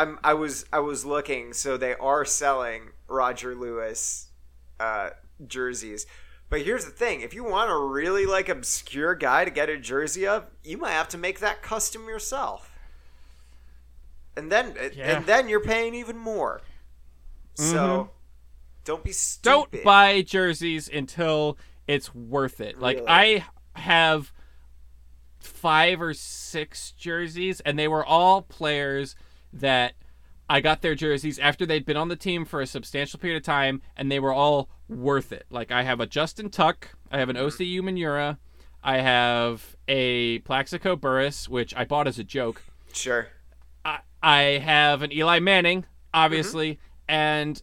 [0.00, 4.28] I'm I was I was looking, so they are selling Roger Lewis
[4.78, 5.10] uh,
[5.46, 6.06] jerseys.
[6.48, 9.76] But here's the thing: if you want a really like obscure guy to get a
[9.78, 12.78] jersey of, you might have to make that custom yourself.
[14.36, 15.16] And then Yeah.
[15.16, 16.62] and then you're paying even more.
[17.54, 18.10] So
[18.84, 19.44] don't be stupid.
[19.72, 22.80] don't buy jerseys until it's worth it.
[22.80, 23.44] Like I
[23.76, 24.32] have
[25.40, 29.14] five or six jerseys and they were all players
[29.52, 29.94] that
[30.48, 33.44] I got their jerseys after they'd been on the team for a substantial period of
[33.44, 35.46] time and they were all worth it.
[35.50, 37.46] Like I have a Justin Tuck, I have an mm-hmm.
[37.46, 38.38] Osi Umenyiora,
[38.82, 42.62] I have a Plaxico Burress, which I bought as a joke.
[42.92, 43.28] Sure.
[43.84, 47.14] I, I have an Eli Manning, obviously, mm-hmm.
[47.14, 47.62] and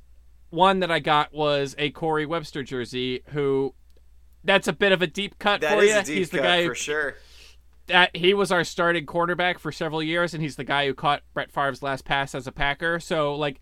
[0.49, 3.21] one that I got was a Corey Webster jersey.
[3.27, 3.73] Who,
[4.43, 6.01] that's a bit of a deep cut That for you.
[6.01, 7.15] he's the guy for sure.
[7.87, 11.23] That he was our starting quarterback for several years, and he's the guy who caught
[11.33, 12.99] Brett Favre's last pass as a Packer.
[12.99, 13.59] So, like,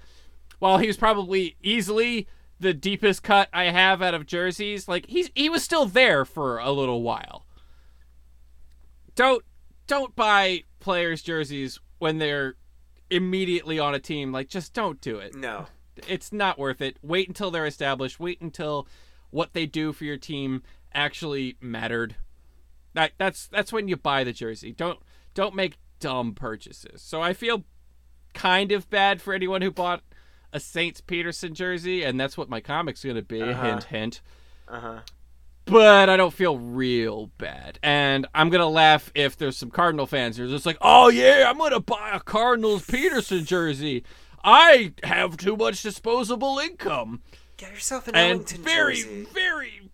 [0.59, 2.27] while he was probably easily
[2.59, 6.57] the deepest cut I have out of jerseys, like he's he was still there for
[6.57, 7.45] a little while.
[9.15, 9.43] Don't
[9.88, 12.55] don't buy players' jerseys when they're
[13.09, 15.35] immediately on a team, like just don't do it.
[15.35, 15.67] No.
[16.07, 16.97] It's not worth it.
[17.01, 18.19] Wait until they're established.
[18.19, 18.88] Wait until
[19.29, 22.15] what they do for your team actually mattered.
[22.95, 24.71] That that's that's when you buy the jersey.
[24.71, 24.99] Don't
[25.34, 27.01] don't make dumb purchases.
[27.01, 27.63] So I feel
[28.34, 30.01] kind of bad for anyone who bought
[30.51, 33.41] a Saints Peterson jersey, and that's what my comic's gonna be.
[33.41, 33.62] Uh-huh.
[33.62, 34.21] Hint, hint.
[34.67, 34.99] Uh huh.
[35.65, 40.38] But I don't feel real bad, and I'm gonna laugh if there's some Cardinal fans
[40.38, 44.03] who are just like, "Oh yeah, I'm gonna buy a Cardinals Peterson jersey.
[44.43, 47.21] I have too much disposable income."
[47.58, 49.27] Get yourself an and Ellington very, jersey.
[49.34, 49.84] very,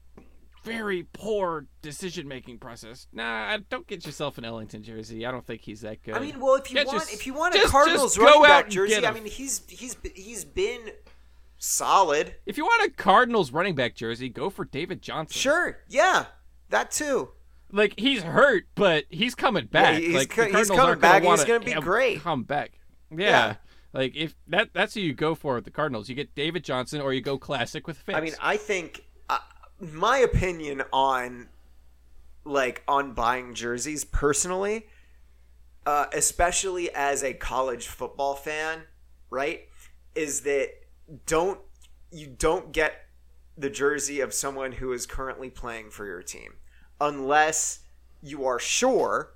[0.64, 3.08] very poor decision making process.
[3.14, 5.26] Nah, don't get yourself an Ellington jersey.
[5.26, 6.16] I don't think he's that good.
[6.16, 8.42] I mean, well, if you Yeah, want, if you want a just- Cardinals just running
[8.44, 10.92] out back jersey, I mean, he's he's he's been
[11.58, 12.36] solid.
[12.46, 15.40] if you want a Cardinals running back jersey, go for David Johnson.
[15.40, 16.26] Sure, yeah,
[16.70, 17.30] that too.
[17.72, 20.00] like he's hurt, but he's coming back.
[20.00, 22.22] he's like co- he's coming gonna back, and he's gonna be great.
[22.22, 23.18] Come back, yeah.
[23.18, 23.56] Yeah.
[23.94, 26.08] Like if that that's who you go for with the Cardinals.
[26.08, 28.18] You get David Johnson, or you go classic with Fitz.
[28.18, 29.04] I mean, I think
[29.82, 31.50] my opinion on
[32.44, 34.88] like on buying jerseys personally,
[35.86, 38.84] uh, especially as a college football fan,
[39.30, 39.68] right,
[40.16, 40.70] is that
[41.26, 41.60] don't
[42.12, 43.06] you don't get
[43.58, 46.54] the jersey of someone who is currently playing for your team
[47.00, 47.80] unless
[48.22, 49.34] you are sure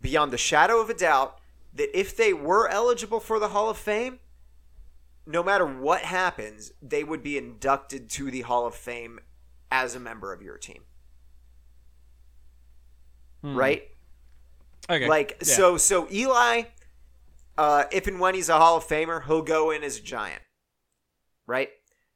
[0.00, 1.38] beyond the shadow of a doubt
[1.74, 4.20] that if they were eligible for the Hall of Fame,
[5.26, 9.18] no matter what happens, they would be inducted to the Hall of Fame
[9.74, 10.82] as a member of your team.
[13.42, 13.56] Hmm.
[13.56, 13.82] Right?
[14.88, 15.08] okay.
[15.08, 15.54] Like yeah.
[15.54, 16.62] so so Eli
[17.58, 20.42] uh if and when he's a Hall of Famer, he'll go in as a giant.
[21.46, 21.70] Right?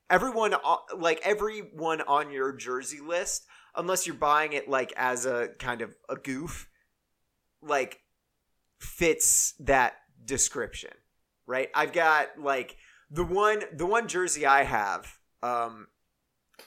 [0.09, 0.55] Everyone
[0.97, 3.44] like everyone on your jersey list
[3.75, 6.68] unless you're buying it like as a kind of a goof
[7.61, 8.01] like
[8.79, 9.94] fits that
[10.25, 10.92] description.
[11.47, 11.71] Right?
[11.75, 12.77] I've got like
[13.11, 15.88] the one the one jersey I have um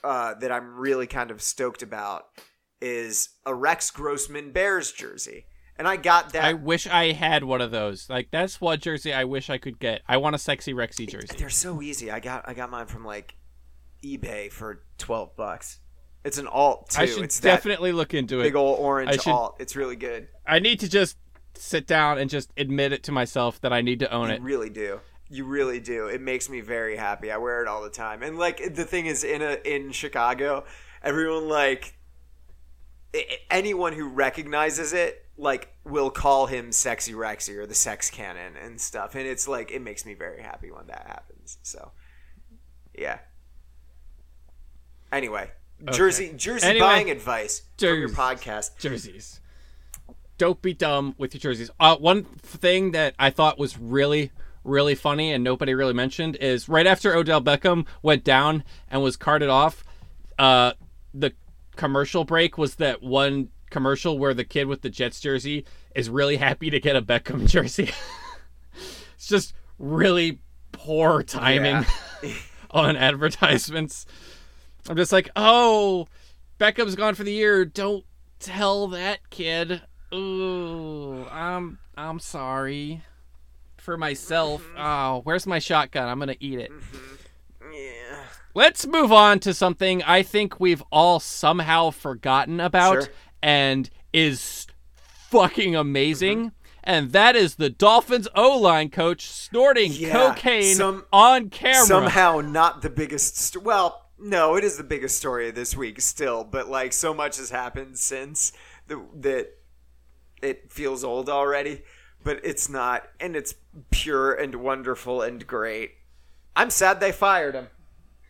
[0.03, 2.25] uh that I'm really kind of stoked about
[2.81, 5.45] is a Rex Grossman Bears jersey.
[5.77, 8.09] And I got that I wish I had one of those.
[8.09, 10.01] Like that's what jersey I wish I could get.
[10.07, 11.35] I want a sexy Rexy jersey.
[11.37, 12.11] They're so easy.
[12.11, 13.35] I got I got mine from like
[14.03, 15.79] eBay for twelve bucks.
[16.23, 17.01] It's an alt too.
[17.01, 18.43] I should it's definitely look into it.
[18.43, 19.55] big old orange should- alt.
[19.59, 20.27] It's really good.
[20.45, 21.17] I need to just
[21.55, 24.41] sit down and just admit it to myself that I need to own You it.
[24.41, 24.99] really do.
[25.31, 26.07] You really do.
[26.07, 27.31] It makes me very happy.
[27.31, 28.21] I wear it all the time.
[28.21, 30.65] And like the thing is, in a in Chicago,
[31.01, 31.95] everyone like
[33.49, 38.79] anyone who recognizes it like will call him sexy Rexy or the sex cannon and
[38.79, 39.15] stuff.
[39.15, 41.57] And it's like it makes me very happy when that happens.
[41.63, 41.91] So
[42.93, 43.19] yeah.
[45.11, 45.49] Anyway,
[45.91, 48.77] jersey jersey Anyway, buying advice from your podcast.
[48.77, 49.39] jerseys.
[50.37, 51.69] Don't be dumb with your jerseys.
[51.79, 54.31] Uh, one thing that I thought was really,
[54.63, 59.17] really funny and nobody really mentioned is right after Odell Beckham went down and was
[59.17, 59.83] carted off,
[60.37, 60.73] uh,
[61.13, 61.33] the
[61.75, 66.37] commercial break was that one commercial where the kid with the Jets jersey is really
[66.37, 67.89] happy to get a Beckham jersey.
[69.15, 70.39] it's just really
[70.71, 71.85] poor timing
[72.23, 72.33] Yeah.
[72.71, 74.05] on advertisements.
[74.89, 76.07] I'm just like, oh,
[76.59, 77.65] Beckham's gone for the year.
[77.65, 78.05] Don't
[78.39, 79.81] tell that kid.
[80.13, 83.01] Ooh, I'm I'm sorry
[83.81, 84.65] for myself.
[84.77, 86.07] Oh, where's my shotgun?
[86.07, 86.71] I'm gonna eat it.
[86.71, 87.73] Mm-hmm.
[87.73, 88.23] Yeah.
[88.53, 93.13] Let's move on to something I think we've all somehow forgotten about Sure.
[93.41, 94.67] and is
[95.29, 96.37] fucking amazing.
[96.39, 96.55] Mm-hmm.
[96.83, 101.85] And that is the Dolphins O line coach snorting Yeah, cocaine some- on camera.
[101.85, 105.99] somehow not the biggest st- well no it is the biggest story of this week
[106.01, 108.51] still but like so much has happened since
[108.87, 109.49] the, that
[110.43, 111.81] it feels old already
[112.23, 113.53] but it's not and it's
[113.89, 115.95] pure and wonderful and great.
[116.55, 117.67] I'm sad they fired him.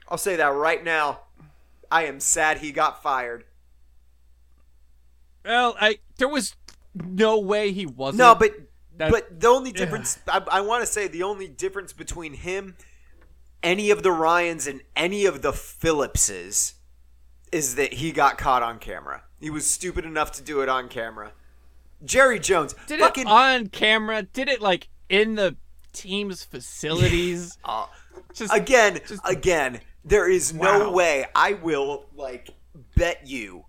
[0.07, 1.21] I'll say that right now.
[1.91, 3.45] I am sad he got fired.
[5.43, 6.55] Well, I there was
[6.93, 8.19] no way he wasn't.
[8.19, 8.51] no but
[8.97, 12.75] That- but the only difference i, I want to say the only difference between him
[13.63, 16.75] any of the ryans and any of the phillipses
[17.51, 19.23] is that he got caught on camera.
[19.39, 21.31] He was stupid enough to do it on camera.
[22.03, 24.23] Jerry jones did fucking it on camera.
[24.23, 25.55] Did it like in the
[25.93, 27.57] team's facilities.
[27.65, 27.85] uh,
[28.33, 32.49] Just again just- again there is no way i will like
[32.95, 33.65] bet you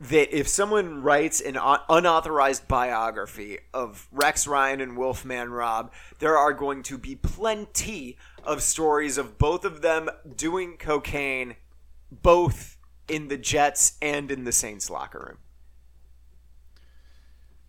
[0.00, 1.58] that if someone writes an
[1.90, 8.62] unauthorized biography of rex ryan and wolfman rob there are going to be plenty of
[8.62, 11.56] stories of both of them doing cocaine
[12.10, 12.78] both
[13.08, 15.38] in the jets and in the saints locker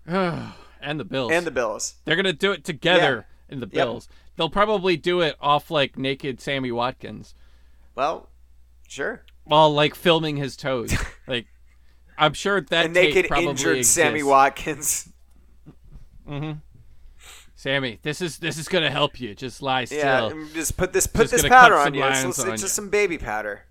[0.07, 0.53] room
[0.85, 1.31] and the Bills.
[1.31, 4.07] and the bills They're gonna do it together in the Bills.
[4.37, 7.33] They'll probably do it off like naked Sammy Watkins
[7.95, 8.29] Well,
[8.87, 9.23] sure.
[9.43, 10.93] while like filming his toes.
[11.27, 11.47] like
[12.17, 14.29] I'm sure that naked probably injured Sammy exists.
[14.29, 15.09] Watkins.
[16.29, 16.59] Mm-hmm.
[17.55, 19.33] Sammy, this is this is gonna help you.
[19.33, 19.97] Just lie still.
[19.99, 22.03] Yeah, just put this put Just this powder on you.
[22.03, 22.67] It's, it's on just you.
[22.69, 23.63] some baby powder.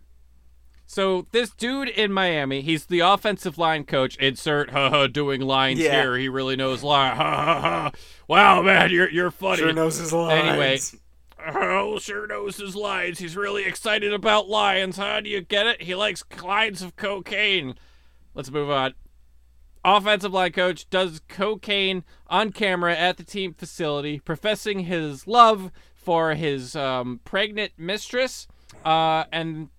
[0.95, 4.16] So this dude in Miami, he's the offensive line coach.
[4.18, 5.90] Insert haha doing lines Yeah.
[6.03, 6.16] here.
[6.16, 7.16] He really knows line.
[7.16, 7.90] Ha ha ha.
[8.28, 9.57] Wow, man, you're you're funny.
[9.57, 10.47] Sure knows his lines.
[10.47, 10.78] Anyway,
[11.53, 13.18] oh, sure knows his lines.
[13.18, 14.97] He's really excited about lions.
[14.97, 15.82] How do you get it?
[15.82, 17.74] He likes lines of cocaine.
[18.32, 18.95] Let's move on.
[19.84, 26.34] Offensive line coach does cocaine on camera at the team facility, professing his love for
[26.34, 28.47] his um, pregnant mistress,
[28.84, 29.70] uh, and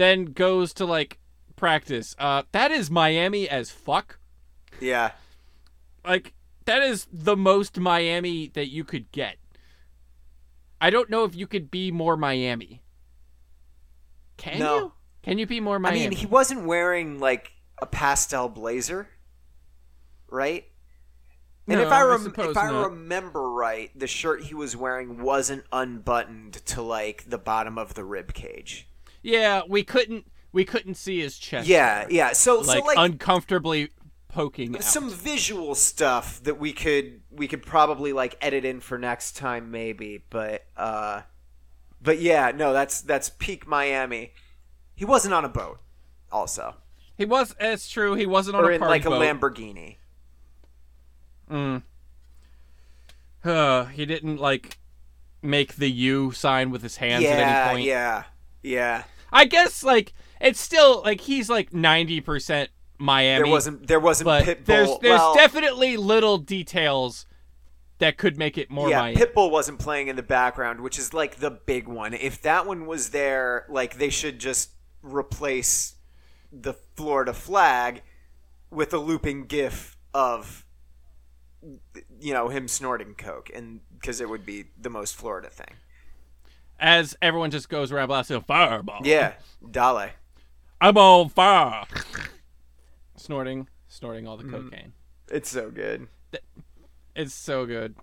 [0.00, 1.18] then goes to like
[1.56, 2.14] practice.
[2.18, 4.18] Uh, that is Miami as fuck.
[4.80, 5.12] Yeah.
[6.04, 6.32] Like
[6.64, 9.36] that is the most Miami that you could get.
[10.80, 12.82] I don't know if you could be more Miami.
[14.38, 14.76] Can No.
[14.76, 14.92] you?
[15.22, 16.06] Can you be more Miami?
[16.06, 19.08] I mean, he wasn't wearing like a pastel blazer,
[20.28, 20.64] right?
[21.68, 22.90] And No, if I, I rem- suppose if I not.
[22.90, 28.04] remember right, the shirt he was wearing wasn't unbuttoned to like the bottom of the
[28.04, 28.88] rib cage.
[29.22, 31.68] Yeah, we couldn't we couldn't see his chest.
[31.68, 32.12] Yeah, there.
[32.12, 32.32] yeah.
[32.32, 33.90] So like, so like uncomfortably
[34.28, 34.84] poking out.
[34.84, 39.70] some visual stuff that we could we could probably like edit in for next time
[39.70, 41.22] maybe, but uh
[42.02, 44.32] but yeah, no, that's that's peak Miami.
[44.94, 45.80] He wasn't on a boat
[46.30, 46.76] also.
[47.16, 47.54] He was.
[47.60, 48.14] It's true.
[48.14, 49.20] He wasn't on Or a in like a boat.
[49.20, 49.96] Lamborghini.
[51.50, 51.82] Mm.
[53.44, 54.78] Uh, he didn't like
[55.42, 57.86] make the U sign with his hands at any point.
[57.86, 58.24] yeah.
[58.62, 59.04] Yeah.
[59.32, 63.44] I guess like it's still like he's like ninety percent Miami.
[63.44, 64.64] There wasn't there wasn't but Pitbull.
[64.66, 67.26] there's there's well, definitely little details
[67.98, 69.16] that could make it more yeah, Miami.
[69.16, 72.14] Pitbull wasn't playing in the background, which is like the big one.
[72.14, 74.70] If that one was there, like they should just
[75.02, 75.94] replace
[76.52, 78.02] the Florida flag
[78.70, 80.66] with a looping gif of
[82.20, 85.76] you know him snorting coke and because it would be the most Florida thing.
[86.80, 89.00] As everyone just goes around blasting fireball.
[89.04, 89.34] Yeah,
[89.70, 90.08] Dale.
[90.80, 91.84] I'm on fire.
[93.16, 94.50] snorting, snorting all the Mm.
[94.50, 94.92] cocaine.
[95.30, 96.08] It's so good.
[97.14, 97.96] It's so good.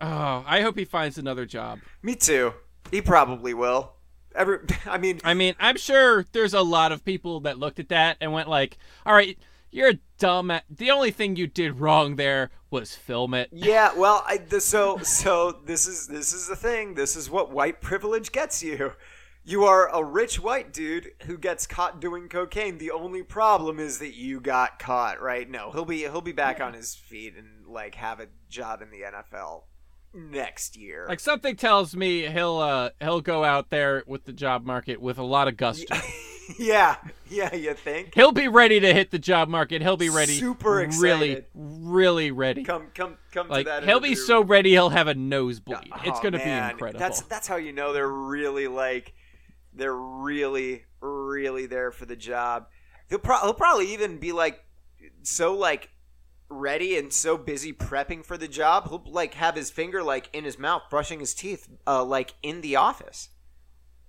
[0.00, 1.80] Oh, I hope he finds another job.
[2.02, 2.54] Me too.
[2.90, 3.92] He probably will.
[4.34, 7.90] Every, I mean, I mean, I'm sure there's a lot of people that looked at
[7.90, 9.38] that and went like, "All right,
[9.70, 10.52] you're a dumb.
[10.70, 14.98] The only thing you did wrong there was film it." Yeah, well, I, the, so
[14.98, 16.94] so this is this is the thing.
[16.94, 18.92] This is what white privilege gets you.
[19.44, 22.78] You are a rich white dude who gets caught doing cocaine.
[22.78, 25.50] The only problem is that you got caught, right?
[25.50, 28.90] No, he'll be he'll be back on his feet and like have a job in
[28.90, 29.64] the NFL
[30.14, 31.06] next year.
[31.08, 35.18] Like something tells me he'll uh he'll go out there with the job market with
[35.18, 35.96] a lot of gusto.
[36.58, 36.96] yeah,
[37.28, 38.14] yeah, you think?
[38.14, 39.82] He'll be ready to hit the job market.
[39.82, 40.32] He'll be ready.
[40.32, 41.02] Super excited.
[41.02, 42.64] really really ready.
[42.64, 43.84] Come come come Like to that.
[43.84, 45.90] he'll be so ready he'll have a nosebleed.
[46.04, 46.98] it's Oh, gonna be incredible.
[47.00, 49.14] That's that's how you know they're really like
[49.74, 52.66] they're really really there for the job.
[53.08, 54.64] He'll, pro- he'll probably even be like
[55.22, 55.90] so like
[56.48, 58.88] ready and so busy prepping for the job.
[58.88, 62.60] He'll like have his finger like in his mouth brushing his teeth uh, like in
[62.60, 63.28] the office.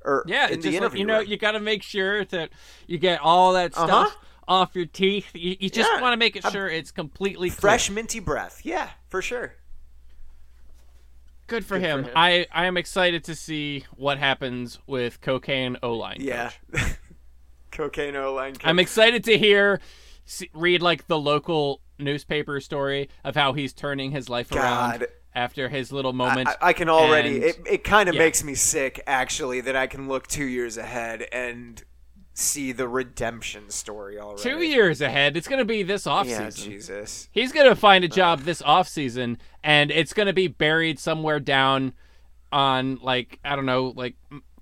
[0.06, 1.28] Or Yeah, in the just like, you know, room.
[1.28, 2.50] you got to make sure that
[2.88, 4.16] you get all that stuff Uh-huh.
[4.48, 5.28] off your teeth.
[5.34, 6.02] You, you just Yeah.
[6.02, 7.60] want to make it I'm- sure it's completely clear.
[7.60, 8.62] fresh minty breath.
[8.66, 9.56] Yeah, for sure.
[11.48, 12.04] Good for, Good for him.
[12.06, 12.12] him.
[12.16, 16.18] I I am excited to see what happens with cocaine O line.
[16.20, 16.52] Yeah.
[17.72, 18.54] Cocaine O line.
[18.64, 19.80] I'm excited to hear,
[20.26, 25.08] see, read like the local newspaper story of how he's turning his life around God.
[25.36, 26.48] After his little moment.
[26.50, 27.36] I, I can already.
[27.36, 28.22] and- it it kind of yeah.
[28.22, 31.84] makes me sick, actually, that I can look two years ahead and
[32.36, 34.42] see the redemption story already.
[34.42, 35.38] Two years ahead.
[35.38, 36.72] It's gonna be this off Yeah, season.
[36.72, 37.30] Jesus.
[37.32, 41.94] He's gonna find a job this off season, and it's gonna be buried somewhere down
[42.52, 44.16] on like I don't know, like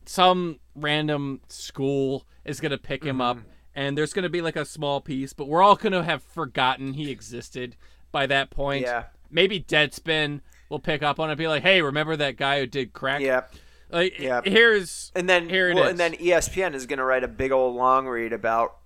[0.06, 3.48] some random school is gonna pick him up, Mm-hmm.
[3.76, 7.10] and there's gonna be like a small piece, but we're all gonna have forgotten he
[7.12, 7.76] existed
[8.12, 8.84] by that point.
[8.84, 9.06] Yeah.
[9.30, 10.42] Maybe Deadspin
[10.72, 13.22] will pick up on it, and be like, "Hey, remember that guy who did crack?
[13.22, 13.42] Yeah.
[13.90, 14.42] Like, Yeah.
[14.44, 15.90] here's And then, Here it well, is.
[15.92, 18.78] and then ESPN is going to write a big old long read about,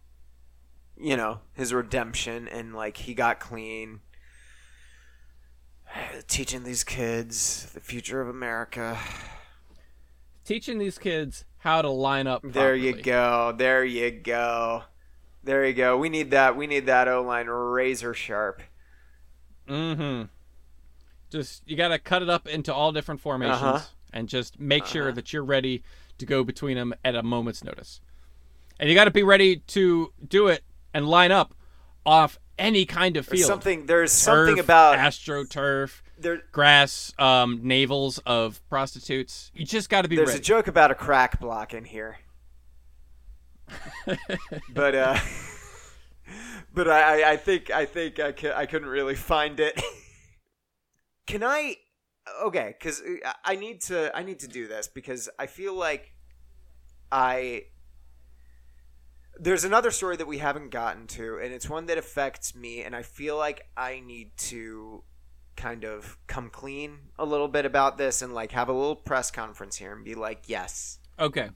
[0.99, 3.99] you know, his redemption and like he got clean,
[6.27, 8.97] teaching these kids the future of America.
[10.43, 12.41] teaching these kids how to line up.
[12.43, 13.53] There you go.
[13.55, 14.83] There you go.
[15.43, 15.97] There you go.
[15.97, 16.55] We need that.
[16.57, 18.61] We need that O line razor sharp.
[19.67, 20.23] Mm-hmm.
[21.35, 23.79] Just you got to cut it up into all different formations Uh-huh.
[24.13, 25.83] and just make sure that you're ready
[26.17, 27.99] to go between them at a moment's notice.
[28.79, 30.63] And you got to be ready to do it
[30.93, 31.53] and line up
[32.05, 33.47] off any kind of There's field.
[33.49, 36.41] something there's Turf, something about astroturf, there.
[36.53, 39.51] grass, um, navels of prostitutes.
[39.53, 40.39] You just got to be There's ready.
[40.39, 42.19] a joke about a crack block in here,
[44.73, 45.19] but uh,
[46.73, 49.81] but I, I- think I think I, cou- I couldn't really find it.
[51.25, 51.77] Can I?
[52.43, 56.13] Okay, because uh, I need to I need to do this because I feel like
[57.11, 57.65] I
[59.39, 62.95] there's another story that we haven't gotten to, and it's one that affects me, and
[62.95, 65.03] I feel like I need to
[65.55, 69.31] kind of come clean a little bit about this and like have a little press
[69.31, 71.49] conference here and be like, yes, okay,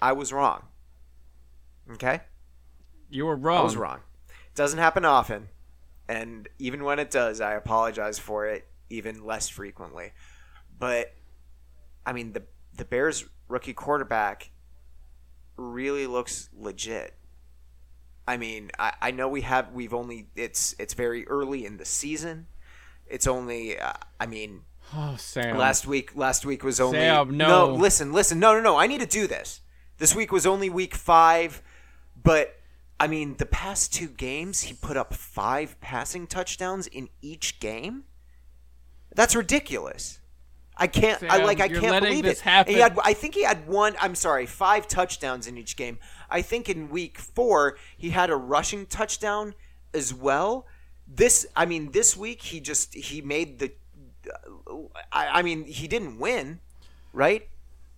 [0.00, 0.64] I was wrong.
[1.92, 2.20] Okay?
[3.10, 3.60] you were wrong.
[3.60, 4.00] I was wrong.
[4.28, 5.48] It doesn't happen often.
[6.10, 10.12] And even when it does, I apologize for it even less frequently.
[10.76, 11.14] But
[12.04, 12.42] I mean the
[12.76, 14.50] the Bears rookie quarterback
[15.56, 17.14] really looks legit.
[18.26, 21.84] I mean, I, I know we have we've only it's it's very early in the
[21.84, 22.48] season.
[23.06, 25.56] It's only uh, I mean Oh, Sam.
[25.56, 27.72] Last week, last week was only Sam, no.
[27.74, 28.76] Listen, listen, no, no, no.
[28.76, 29.60] I need to do this.
[29.98, 31.62] This week was only week five,
[32.20, 32.59] but
[33.00, 38.04] I mean, the past two games, he put up five passing touchdowns in each game.
[39.14, 40.20] That's ridiculous.
[40.76, 41.22] I can't.
[41.22, 41.60] I like.
[41.60, 42.40] I can't believe it.
[42.40, 42.74] happen.
[42.74, 42.98] He had.
[43.02, 43.96] I think he had one.
[44.00, 45.98] I'm sorry, five touchdowns in each game.
[46.28, 49.54] I think in week four he had a rushing touchdown
[49.94, 50.66] as well.
[51.08, 51.46] This.
[51.56, 53.72] I mean, this week he just he made the.
[55.10, 56.60] I, I mean, he didn't win,
[57.14, 57.48] right?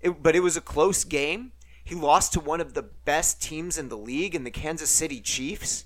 [0.01, 1.53] It, but it was a close game.
[1.85, 5.21] He lost to one of the best teams in the league in the Kansas City
[5.21, 5.85] Chiefs.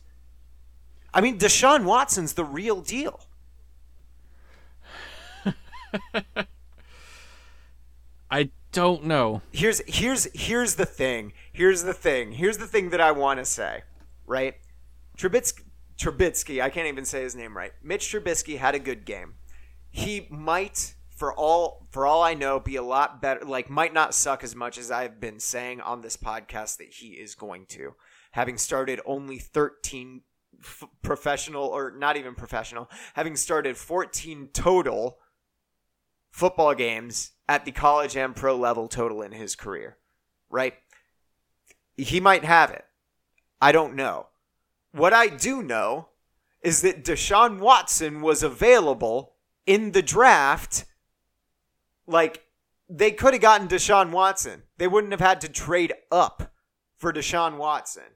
[1.12, 3.20] I mean, Deshaun Watson's the real deal.
[8.30, 9.40] I don't know.
[9.52, 11.32] here's here's here's the thing.
[11.52, 12.32] Here's the thing.
[12.32, 13.84] Here's the thing that I want to say,
[14.26, 14.56] right?
[15.16, 15.62] Trubisky,
[15.98, 17.72] Trubisky, I can't even say his name right.
[17.82, 19.34] Mitch Trubisky had a good game.
[19.90, 23.44] He might, for all for all I know, be a lot better.
[23.44, 27.08] Like, might not suck as much as I've been saying on this podcast that he
[27.08, 27.94] is going to.
[28.32, 30.20] Having started only 13
[30.60, 35.18] f- professional, or not even professional, having started 14 total
[36.30, 39.96] football games at the college and pro level total in his career,
[40.50, 40.74] right?
[41.96, 42.84] He might have it.
[43.58, 44.26] I don't know.
[44.92, 46.08] What I do know
[46.62, 49.34] is that Deshaun Watson was available
[49.66, 50.84] in the draft.
[52.06, 52.42] Like,
[52.88, 54.62] they could have gotten Deshaun Watson.
[54.78, 56.52] They wouldn't have had to trade up
[56.96, 58.14] for Deshaun Watson,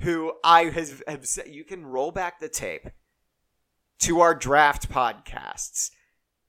[0.00, 0.64] who I
[1.06, 2.88] have said, you can roll back the tape
[4.00, 5.90] to our draft podcasts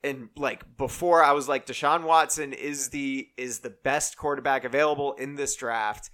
[0.04, 5.14] and like before I was like Deshaun Watson is the is the best quarterback available
[5.14, 6.10] in this draft.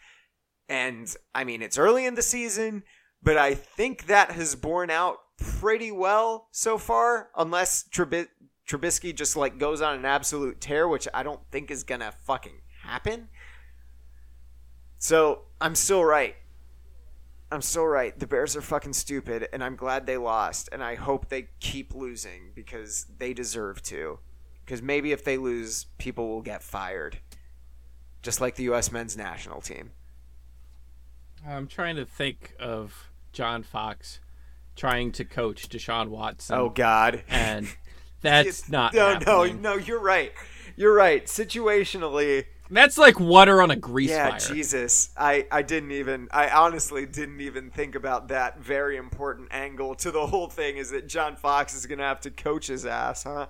[0.67, 2.83] And I mean it's early in the season,
[3.21, 8.27] but I think that has borne out pretty well so far unless Trubi-
[8.67, 12.11] Trubisky just like goes on an absolute tear, which I don't think is going to
[12.11, 13.29] fucking happen.
[14.97, 16.35] So, I'm still right.
[17.51, 18.17] I'm still right.
[18.17, 21.93] The Bears are fucking stupid, and I'm glad they lost, and I hope they keep
[21.93, 24.19] losing because they deserve to.
[24.65, 27.19] Because maybe if they lose, people will get fired,
[28.23, 28.91] just like the U.S.
[28.91, 29.91] men's national team.
[31.47, 34.19] I'm trying to think of John Fox
[34.75, 36.57] trying to coach Deshaun Watson.
[36.57, 37.67] Oh God, and
[38.25, 39.61] that's not no, happening.
[39.61, 39.77] no, no.
[39.77, 40.31] You're right.
[40.75, 41.25] You're right.
[41.25, 44.31] Situationally, That's like water on a grease yeah.
[44.31, 44.39] fire.
[44.39, 46.27] Jesus, I, I didn't even.
[46.31, 50.77] I honestly didn't even think about that very important angle to the whole thing.
[50.77, 53.47] Is that John Fox is gonna have to coach his ass, huh?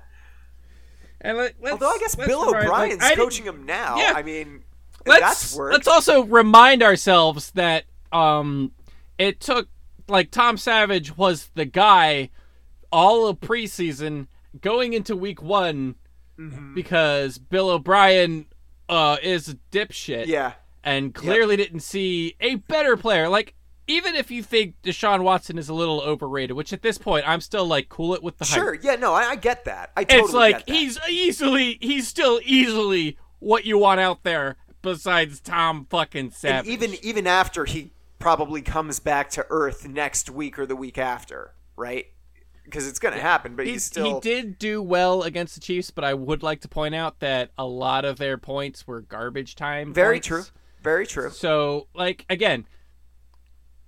[1.22, 3.98] And let, Although I guess Bill like, O'Brien's I coaching him now.
[3.98, 4.14] Yeah.
[4.16, 4.64] I mean,
[5.06, 5.72] let's that's work.
[5.72, 8.72] let's also remind ourselves that um
[9.18, 9.68] it took
[10.08, 12.30] like Tom Savage was the guy
[12.92, 14.28] all of preseason
[14.62, 15.96] going into week one
[16.38, 16.74] Mm-hmm.
[16.74, 18.48] because Bill O'Brien
[18.90, 20.52] uh is a dipshit yeah,
[20.84, 23.30] and clearly didn't see a better player.
[23.30, 23.54] Like
[23.88, 27.40] even if you think Deshaun Watson is a little overrated, which at this point I'm
[27.40, 28.54] still like cool it with the hype.
[28.54, 28.74] sure.
[28.74, 29.92] Yeah, no, I, I get that.
[29.96, 35.40] I totally it's like he's easily he's still easily what you want out there besides
[35.40, 36.68] Tom fucking And Savage.
[36.70, 41.54] even even after he probably comes back to Earth next week or the week after,
[41.78, 42.08] right?
[42.66, 43.56] Because it's gonna happen.
[43.56, 46.62] But He- he's still he did do well against the Chiefs, but I would like
[46.62, 49.94] to point out that a lot of their points were garbage time.
[49.94, 50.28] very points.
[50.28, 50.44] true.
[50.82, 51.30] Very true.
[51.32, 52.66] So, like again,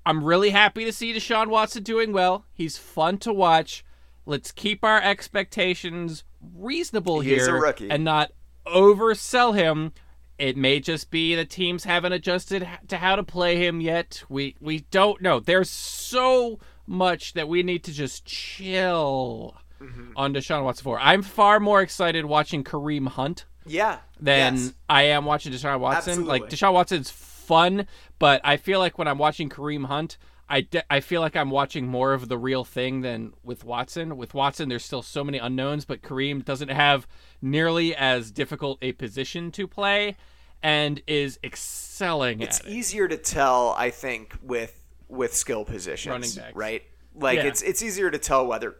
[0.05, 2.45] I'm really happy to see Deshaun Watson doing well.
[2.53, 3.84] He's fun to watch.
[4.25, 7.89] let's keep our expectations reasonable He here a rookie.
[7.89, 8.32] and not
[8.65, 9.93] oversell him.
[10.38, 14.23] It may just be the teams haven't adjusted to how to play him yet.
[14.30, 15.39] We we don't know.
[15.39, 20.13] There's so much that we need to just chill Mm-hmm.
[20.15, 20.99] on Deshaun Watson for.
[20.99, 23.99] I'm far more excited watching Kareem Hunt Yeah.
[24.19, 24.73] than yes.
[24.89, 26.13] I am watching Deshaun Watson.
[26.13, 26.39] Absolutely.
[26.39, 26.49] Like.
[26.49, 27.85] Deshaun Watson's fun,
[28.17, 30.17] but I feel like when I'm watching Kareem Hunt,
[30.49, 34.17] I, de- I feel like I'm watching more of the real thing than with Watson.
[34.17, 37.05] With Watson, there's still so many unknowns, but Kareem doesn't have
[37.39, 40.17] nearly as difficult a position to play
[40.63, 42.71] and is excelling it's at it.
[42.71, 44.76] easier to tell i think with
[45.10, 46.55] with skill positions Running backs.
[46.55, 46.84] right
[47.16, 47.45] like Yeah.
[47.45, 48.76] it's it's easier to tell whether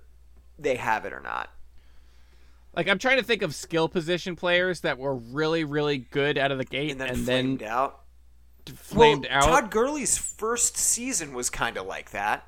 [0.59, 1.49] they have it or not
[2.75, 6.51] Like I'm trying to think of skill position players that were really, really good out
[6.51, 8.01] of the gate and then and flamed then out
[8.75, 9.43] flamed well, out.
[9.61, 12.45] todd gurley's first season was kind of like that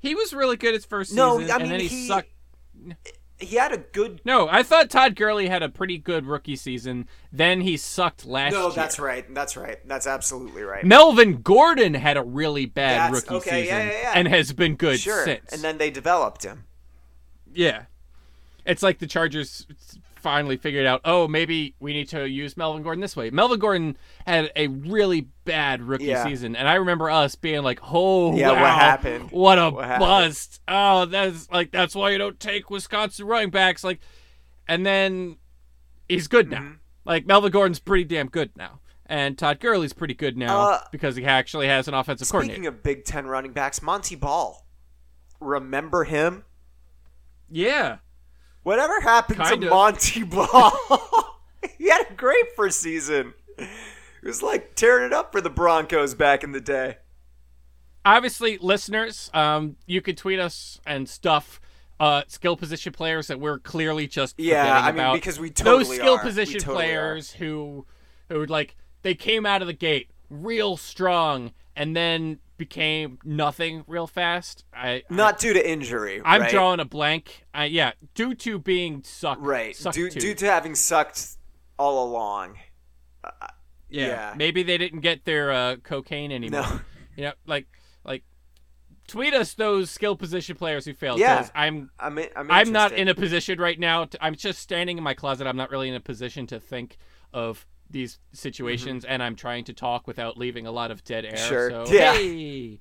[0.00, 2.28] he was really good his first No, season, I and mean, then he, he- sucked.
[3.40, 7.08] He had a good No, I thought Todd Gurley had a pretty good rookie season.
[7.32, 8.60] Then he sucked last year.
[8.60, 13.22] no that's right that's right that's absolutely right Melvin Gordon had a really bad That's-
[13.22, 14.12] rookie okay, season yeah, yeah, yeah.
[14.14, 15.52] and has been good sure since.
[15.52, 16.64] and then they developed him
[17.52, 17.86] yeah,
[18.64, 19.66] it's like the Chargers
[20.20, 21.00] finally figured out.
[21.04, 23.30] Oh, maybe we need to use Melvin Gordon this way.
[23.30, 23.96] Melvin Gordon
[24.26, 26.24] had a really bad rookie Yeah.
[26.24, 29.30] season, and I remember us being like, "Oh, Yeah, what happened?
[29.30, 30.60] What a What happened?" bust!
[30.68, 34.00] Oh, that's like that's why you don't take Wisconsin running backs." Like,
[34.68, 35.36] and then
[36.08, 36.60] he's good now.
[36.60, 36.72] Mm-hmm.
[37.04, 41.16] Like Melvin Gordon's pretty damn good now, and Todd Gurley's pretty good now Uh, because
[41.16, 42.68] he actually has an offensive speaking coordinator.
[42.68, 44.66] of big 10 running backs montee ball
[45.40, 46.44] remember him
[47.48, 47.96] yeah,
[48.62, 49.72] Whatever happened Kind to of.
[49.72, 50.72] Montee Ball?
[51.78, 53.34] he had a great first season.
[53.58, 56.98] He was like tearing it up for the Broncos back in the day.
[58.04, 61.60] obviously, listeners, um, you could tweet us and stuff.
[61.98, 65.12] Uh, skill position players that we're clearly just Yeah, I mean, about.
[65.14, 66.18] because we totally those skill are.
[66.22, 67.84] Position totally players who
[68.30, 74.06] who like they came out of the gate real strong and then became nothing real
[74.06, 74.64] fast.
[74.74, 76.20] I Not due to injury.
[76.24, 76.50] I'm right?
[76.50, 77.44] drawing a blank.
[77.56, 79.40] Uh, yeah, due to being sucked.
[79.40, 79.74] Right.
[79.74, 80.18] Sucked Due, to.
[80.20, 81.36] due to having sucked
[81.78, 82.58] all along.
[83.24, 84.06] yeah.
[84.06, 84.34] yeah.
[84.36, 86.62] Maybe they didn't get their uh, cocaine anymore.
[86.62, 86.80] No.
[87.16, 87.66] You know, like
[88.02, 88.22] like
[89.08, 91.18] tweet us those skill position players who failed.
[91.18, 91.46] Yeah.
[91.54, 94.06] I'm I'm, I'm, I'm not in a position right now.
[94.06, 95.46] To, I'm just standing in my closet.
[95.46, 96.96] I'm not really in a position to think
[97.34, 101.32] of these situations, and I'm trying to talk without leaving a lot of dead air.
[101.32, 101.48] Mm-hmm.
[101.48, 101.70] Sure.
[101.70, 102.12] So, Yeah.
[102.14, 102.78] hey.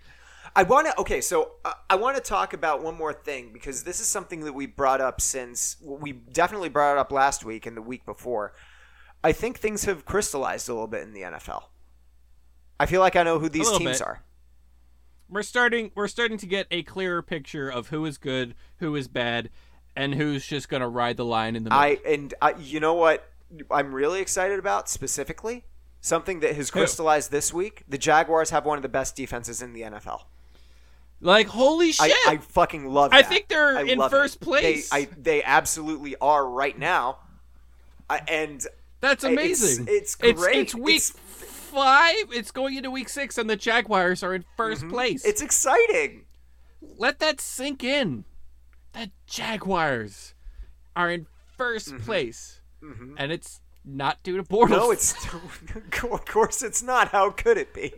[0.56, 1.00] I want to.
[1.00, 4.42] Okay, so uh, I want to talk about one more thing because this is something
[4.42, 8.06] that we brought up since we definitely brought it up last week and the week
[8.06, 8.54] before.
[9.24, 11.64] I think things have crystallized a little bit in the NFL.
[12.80, 14.02] I feel like I know who these teams bit.
[14.02, 14.24] are.
[15.28, 15.92] we're starting.
[15.94, 19.50] We're starting to get a clearer picture of who is good, who is bad,
[19.96, 21.84] and who's just going to ride the line in the middle.
[21.84, 23.30] I and I, you know what
[23.72, 25.66] I'm really excited about specifically
[26.02, 27.84] something that has crystallized this week.
[27.88, 30.22] The Jaguars have one of the best defenses in the NFL.
[31.22, 32.12] like holy shit!
[32.28, 33.12] I, I fucking love.
[33.14, 33.30] I that.
[33.30, 34.42] think they're I in first it.
[34.42, 34.90] place.
[34.90, 37.18] They, I, they absolutely are right now.
[38.10, 38.66] I, and
[39.02, 39.86] That's amazing.
[39.90, 40.56] it's It's, great.
[40.58, 42.16] it's week It's- five.
[42.32, 45.22] It's going into week six, and the Jaguars are in 1st place.
[45.22, 45.30] Mm-hmm.
[45.30, 46.26] it's exciting.
[46.98, 48.26] let that sink in.
[48.94, 50.34] The Jaguars
[50.96, 51.28] are in
[51.60, 54.68] 1st place, and it's not due to Bortles.
[54.70, 54.72] Mm-hmm.
[54.74, 57.10] No, it's of course it's not.
[57.10, 57.94] How could it be?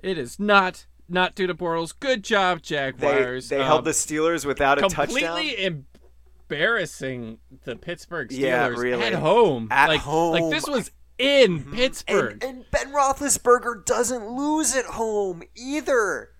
[0.00, 1.92] it is not not due to Bortles.
[1.98, 3.48] Good job, Jaguars.
[3.48, 5.06] they Um, held the Steelers without a touchdown.
[5.06, 9.04] completely embarrassing the Pittsburgh Steelers Yeah, really.
[9.04, 9.68] at home.
[9.70, 10.32] At like, home.
[10.32, 12.42] like this was in Pittsburgh.
[12.42, 16.30] and, and Ben Roethlisberger doesn't lose at home either.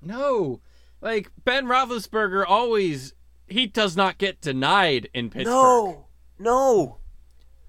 [0.00, 0.60] No,
[1.00, 3.14] like Ben Roethlisberger always
[3.48, 5.46] he does not get denied in Pittsburgh.
[5.54, 6.06] No,
[6.38, 6.98] no.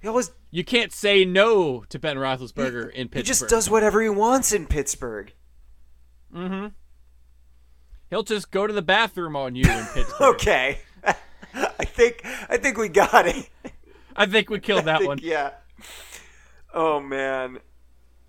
[0.02, 3.18] He always You can't say no to Ben Roethlisberger in Pittsburgh.
[3.18, 5.34] he just does whatever he wants in Pittsburgh.
[6.34, 6.68] Mm-hmm.
[8.10, 10.36] He'll just go to the bathroom on you in Pittsburgh.
[10.36, 10.80] Okay,
[11.54, 13.50] I think I think we got it.
[14.16, 15.20] I think we killed that think- one.
[15.22, 15.52] Yeah.
[16.74, 17.60] Oh man.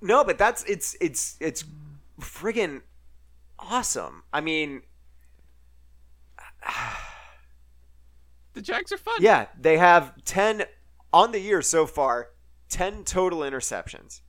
[0.02, 1.64] No, but that's it's it's it's
[2.20, 2.80] friggin'
[3.58, 4.22] awesome.
[4.32, 4.82] I mean,
[8.54, 9.16] The Jags are fun.
[9.20, 10.64] yeah, they have 10
[11.12, 12.30] on the year so far,
[12.68, 14.22] 10 total interceptions.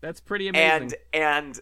[0.00, 0.82] That's pretty amazing.
[0.82, 1.60] And and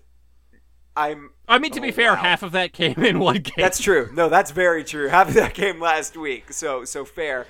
[0.97, 2.17] I'm I mean, to be oh, fair, wow.
[2.17, 3.55] half of that came in one game.
[3.57, 4.11] That's true.
[4.15, 5.09] No, that's very true.
[5.09, 7.47] Half of that came last week, so so fair.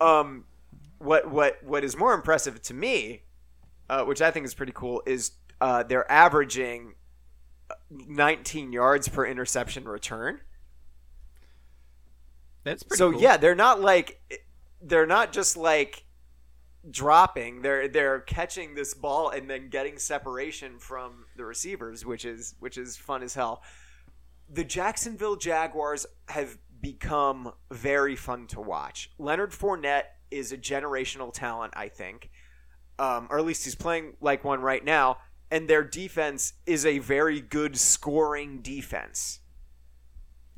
[0.00, 0.44] Um,
[0.98, 3.22] what what what is more impressive to me,
[3.88, 6.94] uh, which I think is pretty cool, is uh, they're averaging
[7.90, 10.40] 19 yards per interception return.
[12.68, 13.20] That's pretty so cool.
[13.20, 14.20] yeah, they're not like
[14.82, 16.04] they're not just like
[16.90, 17.62] dropping.
[17.62, 22.76] They're they're catching this ball and then getting separation from the receivers, which is which
[22.78, 23.62] is fun as hell.
[24.50, 29.10] The Jacksonville Jaguars have become very fun to watch.
[29.18, 32.30] Leonard Fournette is a generational talent, I think,
[32.98, 35.18] um, or at least he's playing like one right now.
[35.50, 39.40] And their defense is a very good scoring defense.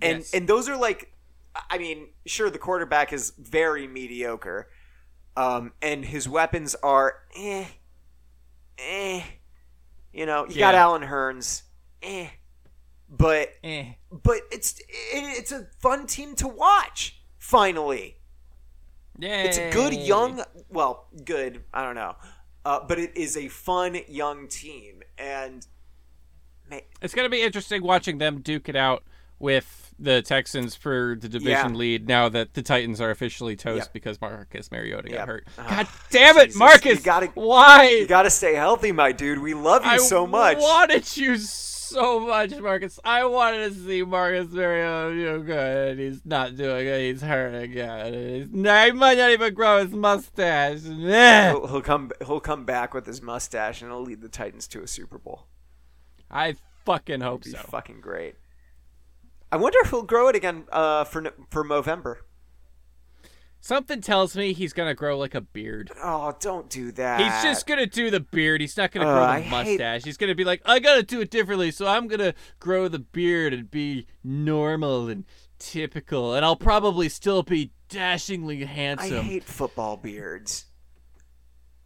[0.02, 0.34] And Yes.
[0.34, 1.12] and those are like,
[1.70, 4.68] I mean, sure the quarterback is very mediocre,
[5.36, 7.64] um, and his weapons are eh,
[8.78, 9.22] eh.
[10.12, 10.82] You know, you got Yeah.
[10.82, 11.62] Allen Hurns,
[12.02, 12.28] eh,
[13.08, 13.92] but Eh.
[14.10, 14.86] but it's it,
[15.38, 17.20] it's a fun team to watch.
[17.38, 18.16] Finally,
[19.18, 19.44] Yay.
[19.44, 20.42] it's a good young.
[20.68, 21.64] Well, good.
[21.72, 22.16] I don't know,
[22.64, 25.66] uh, but it is a fun young team, and
[26.68, 29.04] ma- It's going to be interesting watching them duke it out
[29.38, 31.78] with the Texans for the division Yeah.
[31.78, 33.92] lead now that the Titans are officially toast Yep.
[33.92, 35.46] because Marcus Mariota got hurt.
[35.58, 36.58] Ah, God damn it, Jesus.
[36.58, 36.98] Marcus!
[36.98, 37.88] You gotta- Why?
[37.90, 39.40] you got to stay healthy, my dude.
[39.40, 40.56] We love you I so much.
[40.56, 42.98] I wanted you so much, Marcus.
[43.04, 45.98] I wanted to see Marcus Mariota do good.
[45.98, 47.00] He's not doing it.
[47.12, 48.14] He's hurt again.
[48.14, 50.82] He's not, he might not even grow his mustache.
[50.82, 52.10] He'll, he'll come.
[52.24, 55.46] He'll come back with his mustache, and he'll lead the Titans to a Super Bowl.
[56.30, 56.54] I
[56.86, 57.58] fucking hope so.
[57.58, 58.36] fucking great.
[59.52, 62.16] I wonder if he'll grow it again uh, for for Movember.
[63.62, 65.90] Something tells me he's gonna grow like a beard.
[66.02, 67.20] Oh, don't do that.
[67.20, 68.62] He's just gonna do the beard.
[68.62, 70.04] He's not gonna Uh, grow I the hate- mustache.
[70.04, 73.52] He's gonna be like, I gotta do it differently, so I'm gonna grow the beard
[73.52, 75.24] and be normal and
[75.58, 79.18] typical, and I'll probably still be dashingly handsome.
[79.18, 80.64] I hate football beards.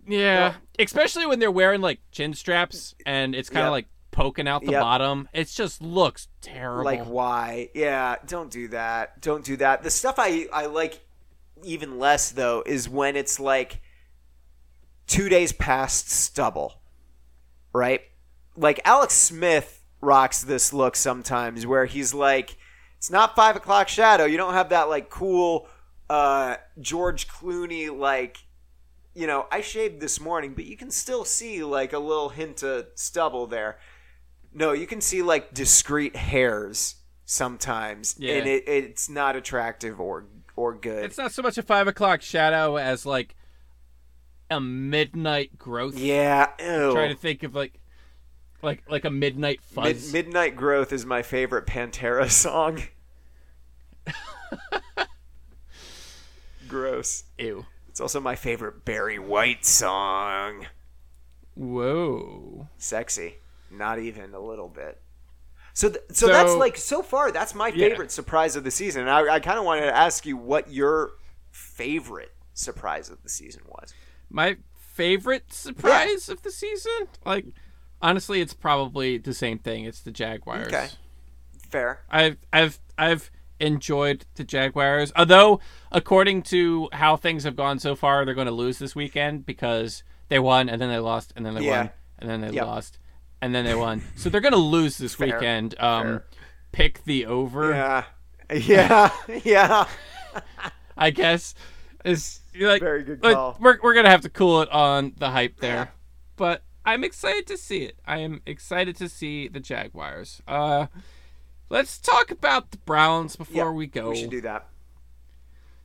[0.06, 3.72] yeah, Well- especially when they're wearing like chin straps and it's kind of Yep.
[3.72, 4.80] like poking out the Yep.
[4.80, 5.28] bottom.
[5.34, 6.84] It just looks terrible.
[6.84, 7.68] Like why?
[7.74, 9.20] Yeah, don't do that.
[9.20, 9.82] Don't do that.
[9.82, 11.00] The stuff I I like
[11.62, 13.80] even less though is when it's like
[15.06, 16.80] two days past stubble,
[17.72, 18.02] right?
[18.56, 22.56] Like Alex Smith rocks this look sometimes where he's like,
[22.98, 24.24] it's not five o'clock shadow.
[24.24, 25.68] You don't have that like cool
[26.08, 28.38] uh, George Clooney like.
[29.16, 32.64] You know, I shaved this morning, but you can still see like a little hint
[32.64, 33.78] of stubble there.
[34.54, 38.34] No, you can see like discrete hairs sometimes, Yeah.
[38.34, 40.26] and it, it's not attractive or
[40.56, 41.04] or good.
[41.04, 43.34] it's not so much a five o'clock shadow as like
[44.50, 45.98] a midnight growth.
[45.98, 46.92] yeah, ew.
[46.92, 47.80] Trying to think of like,
[48.62, 52.82] like like a midnight Mid- Midnight Growth is my favorite Pantera song.
[56.68, 57.24] Gross.
[57.38, 57.66] Ew.
[57.88, 60.66] It's also my favorite Barry White song.
[61.54, 62.68] Whoa.
[62.78, 63.36] Sexy.
[63.76, 65.00] Not even a little bit.
[65.72, 67.32] So, th- so, that's like so far.
[67.32, 67.88] That's my Yeah.
[67.88, 69.02] favorite surprise of the season.
[69.02, 71.12] And I, I kind of wanted to ask you what your
[71.50, 73.92] favorite surprise of the season was.
[74.30, 77.08] My favorite surprise of the season?
[77.26, 77.46] Like,
[78.00, 79.84] honestly, it's probably the same thing.
[79.84, 80.68] It's the Jaguars.
[80.68, 80.88] Okay.
[81.68, 82.02] Fair.
[82.08, 85.12] I've I've I've enjoyed the Jaguars.
[85.16, 85.58] Although,
[85.90, 90.04] according to how things have gone so far, they're going to lose this weekend because
[90.28, 91.78] they won and then they lost and then they Yeah.
[91.78, 92.64] won and then they Yep.
[92.66, 92.98] lost
[93.44, 94.02] and then they won.
[94.16, 95.26] so they're going to lose this Fair.
[95.34, 95.74] weekend.
[95.78, 96.24] Um, Fair.
[96.72, 97.70] pick the over.
[97.70, 98.04] Yeah.
[98.52, 99.10] Yeah.
[99.44, 99.86] yeah.
[100.96, 101.54] I guess
[102.04, 103.56] is like Very good call.
[103.60, 105.86] We're we're gonna have to cool it on the hype there, Yeah.
[106.36, 107.98] but I'm excited to see it.
[108.06, 110.42] I am excited to see the Jaguars.
[110.46, 110.86] Uh,
[111.70, 114.10] let's talk about the Browns before Yeah, we go.
[114.10, 114.68] We should do that.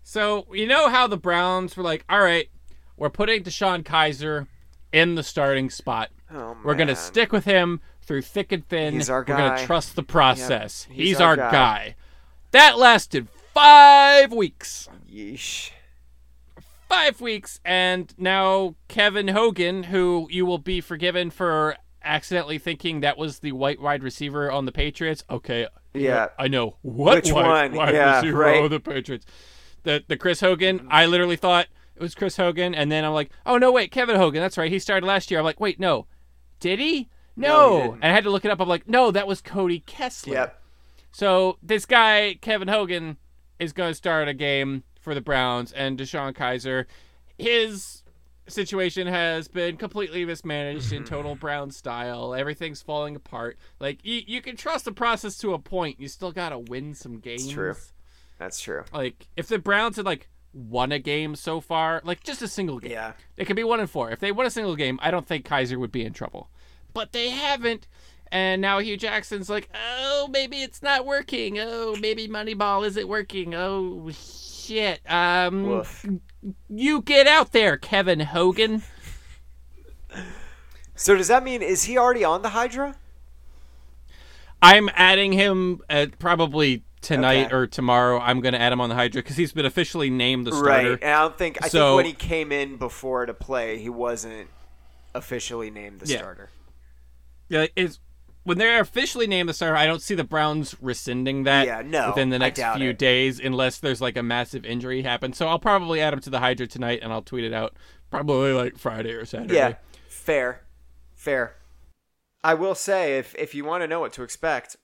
[0.04, 2.50] So you know how the Browns were like, all right,
[2.98, 4.48] we're putting DeShone Kizer
[4.92, 6.10] in the starting spot.
[6.34, 8.94] Oh, We're gonna stick with him through thick and thin.
[8.94, 9.34] He's our guy.
[9.34, 10.86] We're gonna trust the process.
[10.90, 11.52] Yep, He's, he's our, our guy.
[11.52, 11.96] guy.
[12.52, 14.88] That lasted five weeks.
[15.12, 15.72] Yeesh.
[16.88, 23.18] five weeks, and now Kevin Hogan, who you will be forgiven for accidentally thinking that
[23.18, 25.24] was the white wide receiver on the Patriots.
[25.30, 26.28] Okay, Yeah.
[26.40, 27.74] I know what Which white one?
[27.74, 28.64] wide Yeah, receiver right.
[28.64, 29.26] on the Patriots.
[29.84, 30.80] The the Chris Hogan.
[30.80, 30.88] Mm.
[30.90, 31.68] I literally thought
[32.00, 34.42] it was Chris Hogan, and then I'm like, oh no, wait, Kevin Hogan.
[34.42, 34.72] That's right.
[34.72, 35.40] He started last year.
[35.40, 36.08] I'm like, wait, no,
[36.62, 37.10] did he?
[37.36, 38.62] No, No, he and I had to look it up.
[38.62, 40.34] I'm like, no, that was Cody Kessler.
[40.34, 40.62] Yep.
[41.12, 43.18] So this guy, Kevin Hogan,
[43.60, 46.86] is going to start a game for the Browns, and DeShone Kizer,
[47.38, 48.04] his
[48.48, 52.34] situation has been completely mismanaged in total Brown style.
[52.34, 53.58] Everything's falling apart.
[53.80, 56.00] Like you, you can trust the process to a point.
[56.00, 57.48] You still got to win some games.
[57.48, 57.76] true.
[58.38, 58.84] That's true.
[58.94, 62.80] Like if the Browns had like won a game so far, like just a single
[62.80, 63.14] game, Yeah.
[63.36, 64.12] they could be one and four.
[64.12, 66.50] If they won a single game, I don't think Kizer would be in trouble.
[66.94, 67.88] But they haven't,
[68.32, 71.58] and now Hue Jackson's like, oh, maybe it's not working.
[71.60, 73.54] Oh, maybe Moneyball isn't working.
[73.54, 75.02] Oh, shit.
[75.08, 76.06] Um, Woof.
[76.68, 78.82] you get out there, Kevin Hogan.
[80.96, 82.96] So does that mean is he already on the Hydra?
[84.62, 87.56] I'm adding him uh, probably tonight Okay.
[87.56, 88.20] or tomorrow.
[88.20, 90.92] I'm going to add him on the Hydra because he's been officially named the starter.
[90.92, 91.00] Right.
[91.02, 93.90] And I don't think I So- think when he came in before to play, he
[93.90, 94.50] wasn't
[95.16, 96.18] officially named the Yeah.
[96.20, 96.50] starter.
[97.48, 98.00] Yeah, is
[98.44, 102.10] when they're officially named the starter, I don't see the Browns rescinding that Yeah, no,
[102.10, 102.98] within the next few it.
[102.98, 105.34] days unless there's like a massive injury happen.
[105.34, 107.76] So I'll probably add him to the Hydra tonight and I'll tweet it out
[108.12, 109.56] probably like Friday or Saturday.
[109.56, 109.74] Yeah.
[110.08, 110.62] Fair.
[111.16, 111.56] Fair.
[112.44, 114.78] I will say if if you want to know what to expect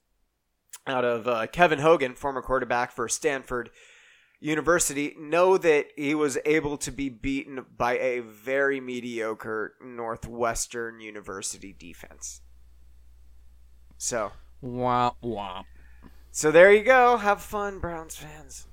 [0.87, 3.69] out of uh, Kevin Hogan, former quarterback for Stanford
[4.39, 11.73] University, know that he was able to be beaten by a very mediocre Northwestern University
[11.77, 12.41] defense.
[13.97, 14.31] So,
[14.63, 15.63] Womp womp.
[16.31, 17.17] so there you go.
[17.17, 18.67] Have fun, Browns fans.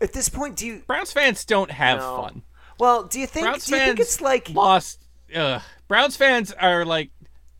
[0.00, 2.16] At this point, do you Browns fans don't have No.
[2.22, 2.42] fun.
[2.78, 3.02] well?
[3.04, 3.46] Do you think?
[3.46, 5.02] Browns do you think it's like lost.
[5.88, 7.10] Browns fans are like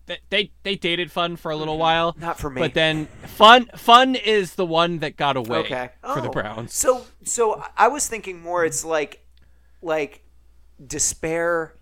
[0.06, 2.12] they they, they dated fun for a little while.
[2.12, 2.20] Mm-hmm.
[2.22, 2.60] Not for me.
[2.60, 6.32] But then fun fun is the one that got away okay for the Oh.
[6.32, 6.74] Browns.
[6.74, 8.64] So so I was thinking more.
[8.64, 9.26] It's like
[9.82, 10.22] like
[10.84, 11.74] despair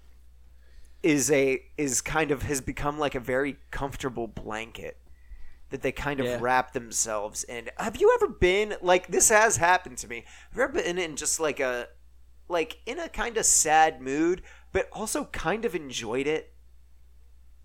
[1.02, 4.96] is a is kind of has become like a very comfortable blanket
[5.70, 6.38] that they kind of Yeah.
[6.40, 7.68] wrap themselves in.
[7.78, 10.24] Have you ever been like this has happened to me?
[10.50, 11.88] Have you ever been in just like a
[12.48, 16.53] like in a kind of sad mood, but also kind of enjoyed it?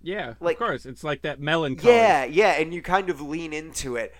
[0.01, 0.85] Yeah, Like- of course.
[0.85, 1.93] It's like that melancholy.
[1.93, 4.15] Yeah, yeah, and you kind of lean into it.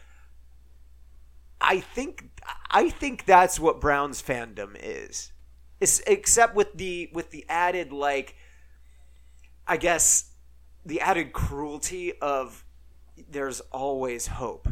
[1.62, 2.30] I think
[2.72, 5.32] I think that's what Browns fandom is.
[5.80, 8.36] It's, except with the with the added like
[9.68, 10.32] I guess
[10.86, 12.64] the added cruelty of
[13.30, 14.68] there's always hope.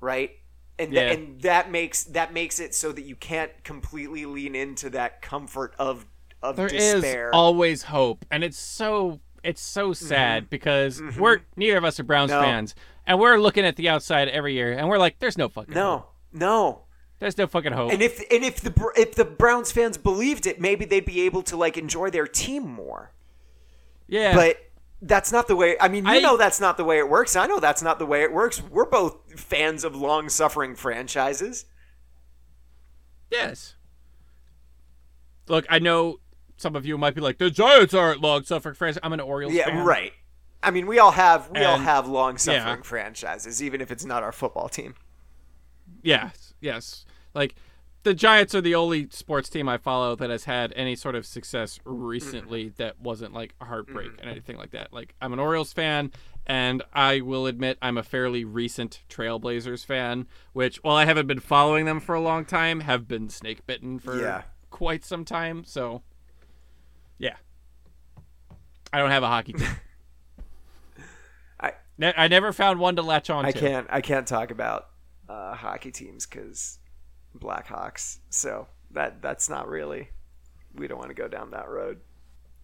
[0.00, 0.32] Right?
[0.78, 1.08] And Yeah.
[1.08, 5.22] th- and that makes that makes it so that you can't completely lean into that
[5.22, 6.06] comfort of
[6.42, 7.34] of There is despair.
[7.34, 12.30] always hope, and it's so it's so sad because we're neither of us are Browns
[12.30, 12.40] Mm-hmm.
[12.40, 12.46] No.
[12.46, 12.74] fans,
[13.06, 15.80] and we're looking at the outside every year, and we're like, "There's no fucking hope.
[15.82, 16.06] no.
[16.40, 16.82] No.
[17.20, 20.60] There's no fucking hope." And if and if the if the Browns fans believed it,
[20.60, 23.12] maybe they'd be able to like enjoy their team more.
[24.06, 24.56] yeah, But
[25.02, 25.76] that's not the way.
[25.80, 27.36] I mean, you I- know that's not the way it works.
[27.36, 28.60] I know that's not the way it works.
[28.62, 31.64] We're both fans of long-suffering franchises.
[33.30, 33.74] yes.
[35.48, 36.18] Look, I know
[36.58, 39.58] some of you might be like, "The Giants aren't long-suffering franchise." I'm an Orioles fan.
[39.66, 39.84] Yeah, fan.
[39.84, 40.12] right.
[40.62, 42.82] I mean, we all have we all have long-suffering yeah.
[42.82, 44.94] franchises, even if it's not our football team.
[46.02, 47.06] Yes, yes.
[47.32, 47.54] Like
[48.02, 51.26] the Giants are the only sports team I follow that has had any sort of
[51.26, 52.82] success recently mm-hmm.
[52.82, 54.20] that wasn't like a heartbreak mm-hmm.
[54.20, 54.92] and anything like that.
[54.92, 56.12] Like I'm an Orioles fan
[56.46, 61.40] and I will admit I'm a fairly recent Trailblazers fan, which while I haven't been
[61.40, 64.42] following them for a long time, have been snake bitten for Yeah.
[64.70, 65.64] quite some time.
[65.64, 66.02] So
[67.18, 67.36] yeah.
[68.92, 69.68] I don't have a hockey team.
[71.60, 73.58] I Ne- I never found one to latch on I to.
[73.58, 74.88] can't I can't talk about
[75.28, 76.78] uh, hockey teams because
[77.38, 78.18] Blackhawks.
[78.30, 80.08] So that that's not really.
[80.74, 82.00] We don't want to go down that road.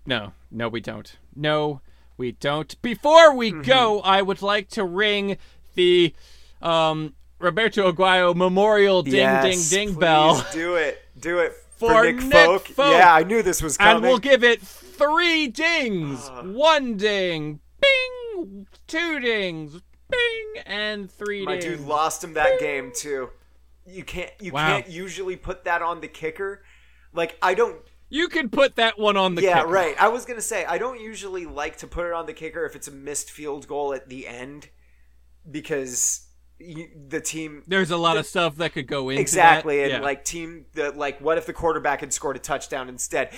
[0.07, 1.17] No, no, we don't.
[1.35, 1.81] No,
[2.17, 2.81] we don't.
[2.83, 3.63] Before we Mm-hmm.
[3.63, 5.37] go, I would like to ring
[5.75, 6.15] the
[6.63, 11.03] um, Roberto Aguayo Memorial Ding Yes, Ding Ding please Bell, Do it.
[11.19, 11.53] Do it
[11.89, 12.69] for, Nick, Nick Folk.
[12.69, 12.93] Folk.
[12.93, 13.97] Yeah, I knew this was coming.
[13.97, 16.29] and we'll give it three dings.
[16.43, 18.67] One ding, bing.
[18.87, 19.81] Two dings,
[20.11, 21.79] bing, and three My dings.
[21.79, 23.31] dude lost him that game too.
[23.87, 24.31] You can't.
[24.41, 24.67] You Wow.
[24.69, 26.63] can't usually put that on the kicker.
[27.13, 27.77] Like I don't.
[28.11, 29.69] you can put that one on the yeah, kicker.
[29.69, 29.97] right.
[30.01, 32.75] I was gonna say I don't usually like to put it on the kicker if
[32.77, 34.69] it's a missed field goal at the end
[35.51, 36.24] because
[36.59, 39.83] the team There's a lot of stuff that could go into exactly that.
[39.85, 40.01] and Yeah.
[40.01, 43.31] like team the like what if the quarterback had scored a touchdown instead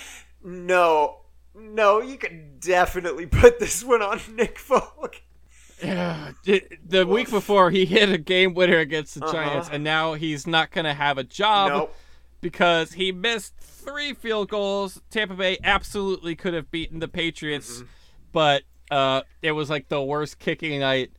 [0.43, 1.21] no
[1.55, 5.21] no you could definitely put this one on nick folk
[5.83, 9.33] Yeah, the week before he hit a game winner against the Uh-huh.
[9.33, 11.95] Giants, and now he's not going to have a job Nope.
[12.41, 14.99] because he missed three field goals.
[15.11, 17.85] Tampa Bay absolutely could have beaten the Patriots, Mm-hmm.
[18.31, 21.11] but uh, it was like the worst kicking night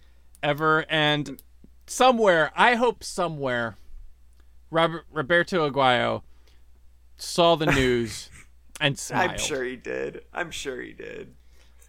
[0.42, 0.84] ever.
[0.90, 1.40] And
[1.90, 3.76] somewhere, I hope somewhere,
[4.70, 6.22] Robert, Roberto Aguayo
[7.16, 8.30] saw the news
[8.80, 9.32] and smiled.
[9.32, 11.34] i'm sure he did i'm sure he did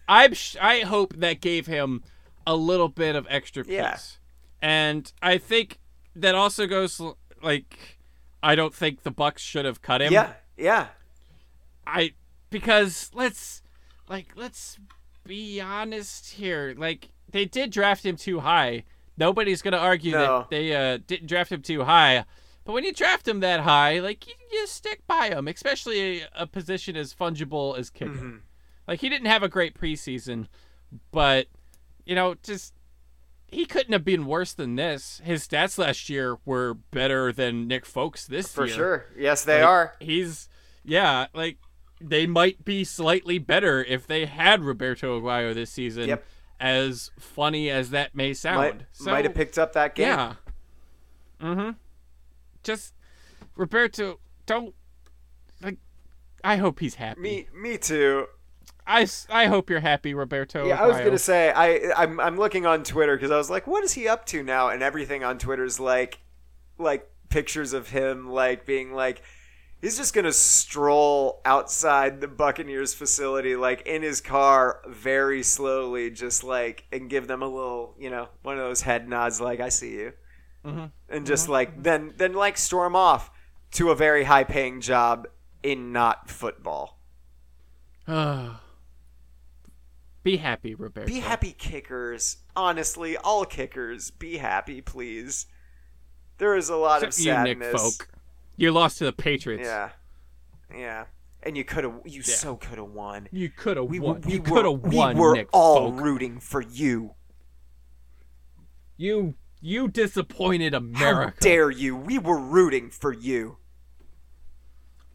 [0.08, 2.02] I'm sh- I hope that gave him
[2.44, 3.74] a little bit of extra peace.
[3.74, 3.96] Yeah.
[4.60, 5.78] And I think
[6.16, 7.00] that also goes
[7.40, 7.98] like
[8.42, 10.12] I don't think the Bucs should have cut him.
[10.12, 10.88] yeah yeah
[11.86, 12.14] I
[12.50, 13.62] because let's
[14.08, 14.78] like let's
[15.24, 16.74] be honest here.
[16.76, 18.82] Like they did draft him too high.
[19.20, 20.38] Nobody's gonna argue No.
[20.40, 22.24] that they uh, didn't draft him too high.
[22.64, 26.28] But when you draft him that high, like you, you stick by him, especially a,
[26.40, 28.10] a position as fungible as kicker.
[28.10, 28.36] Mm-hmm.
[28.88, 30.46] Like he didn't have a great preseason,
[31.12, 31.46] but
[32.04, 32.74] you know, just
[33.46, 35.20] he couldn't have been worse than this.
[35.24, 38.74] His stats last year were better than Nick Folks this For year.
[38.74, 39.06] For sure.
[39.18, 39.94] Yes, they Like, are.
[40.00, 40.48] He's
[40.84, 41.58] yeah, like
[42.00, 46.08] they might be slightly better if they had Roberto Aguayo this season.
[46.08, 46.24] Yep.
[46.60, 50.08] As funny as that may sound, Might, so, might have picked up that game.
[50.08, 50.34] Yeah.
[51.40, 51.70] Mm-hmm.
[52.62, 52.92] Just
[53.56, 54.74] Roberto, don't
[55.62, 55.78] like.
[56.44, 57.20] I hope he's happy.
[57.20, 58.26] Me, me too.
[58.86, 60.66] I, I hope you're happy, Roberto.
[60.66, 63.66] Yeah, I was gonna say I I'm I'm looking on Twitter because I was like,
[63.66, 64.68] what is he up to now?
[64.68, 66.18] And everything on Twitter is like,
[66.76, 69.22] like pictures of him like being like,
[69.80, 76.44] he's just gonna stroll outside the Buccaneers facility like in his car very slowly, just
[76.44, 79.68] like and give them a little, you know, one of those head nods like I
[79.68, 80.12] see you,
[80.64, 80.90] Mhm.
[81.08, 83.30] and just like then then like storm off
[83.72, 85.26] to a very high paying job
[85.62, 86.98] in not football.
[90.22, 91.06] Be happy, Roberto.
[91.06, 92.38] Be happy, kickers.
[92.54, 95.46] Honestly, all kickers, be happy, please.
[96.36, 97.72] There is a lot Except of you, sadness.
[97.72, 98.08] Nick Folk.
[98.60, 99.64] You lost to the Patriots.
[99.66, 99.88] Yeah,
[100.70, 101.04] yeah.
[101.42, 103.26] And you could have, you so could have won.
[103.32, 104.20] You could have We, won.
[104.20, 106.00] we you were, could have won, we were Nick all Folk.
[106.02, 107.14] rooting for you.
[108.98, 111.38] You you disappointed How America.
[111.40, 111.96] dare you?
[111.96, 113.56] We were rooting for you.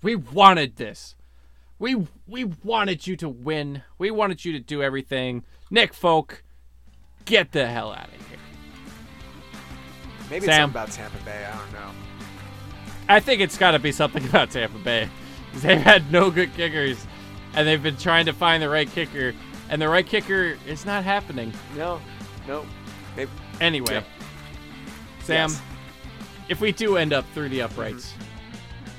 [0.02, 1.14] We wanted this.
[1.78, 3.84] We we wanted you to win.
[4.00, 5.44] We wanted you to do everything.
[5.70, 6.44] Nick Folk,
[7.26, 8.40] get the hell out of here.
[10.32, 10.72] Maybe Sam.
[10.72, 11.46] it's something about Tampa Bay.
[11.46, 11.92] I don't know.
[13.08, 15.10] I think it's got to be something about Tampa Bay.
[15.56, 17.06] They've had no good kickers,
[17.54, 19.34] and they've been trying to find the right kicker,
[19.70, 21.54] and the right kicker is not happening.
[21.78, 22.02] No,
[22.48, 22.66] no.
[23.16, 23.32] Maybe.
[23.62, 24.06] Anyway, Yep.
[25.24, 25.62] Sam, Yes.
[26.50, 28.14] if we do end up through the uprights,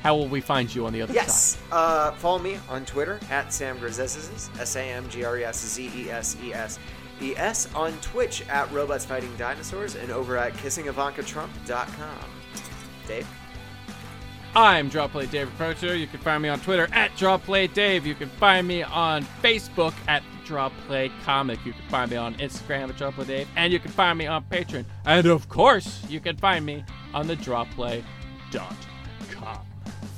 [0.03, 1.23] how will we find you on the other side?
[1.23, 1.59] Yes.
[1.71, 5.61] Uh, follow me on Twitter at Sam Grzezes, S A M G R E S
[5.75, 6.79] Z E S E S
[7.21, 12.31] E S, on Twitch at Robots Fighting Dinosaurs, and over at KissingIvankaTrump.com.
[13.07, 13.27] Dave?
[14.57, 15.95] I'm Drawplay Dave Reproacher.
[15.95, 18.07] You can find me on Twitter at Drawplay Dave.
[18.07, 21.59] You can find me on Facebook at Drawplay Comic.
[21.67, 23.49] You can find me on Instagram at Drawplay Dave.
[23.55, 24.87] And you can find me on Patreon.
[25.05, 26.83] And of course, you can find me
[27.13, 28.77] on the Drawplay.com.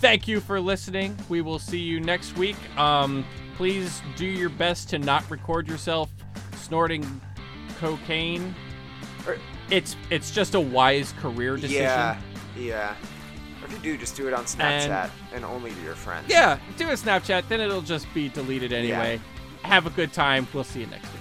[0.00, 1.16] Thank you for listening.
[1.28, 2.56] We will see you next week.
[2.78, 3.24] Um,
[3.56, 6.12] please do your best to not record yourself
[6.54, 7.04] snorting
[7.80, 8.54] cocaine.
[9.68, 11.82] It's it's just a wise career decision.
[11.82, 12.20] Yeah.
[12.56, 12.94] Yeah.
[13.68, 16.26] If you do, just do it on Snapchat and, only to your friends.
[16.28, 19.20] Yeah, do a Snapchat, then it'll just be deleted anyway.
[19.62, 20.46] Have a good time.
[20.54, 21.17] We'll see you next week.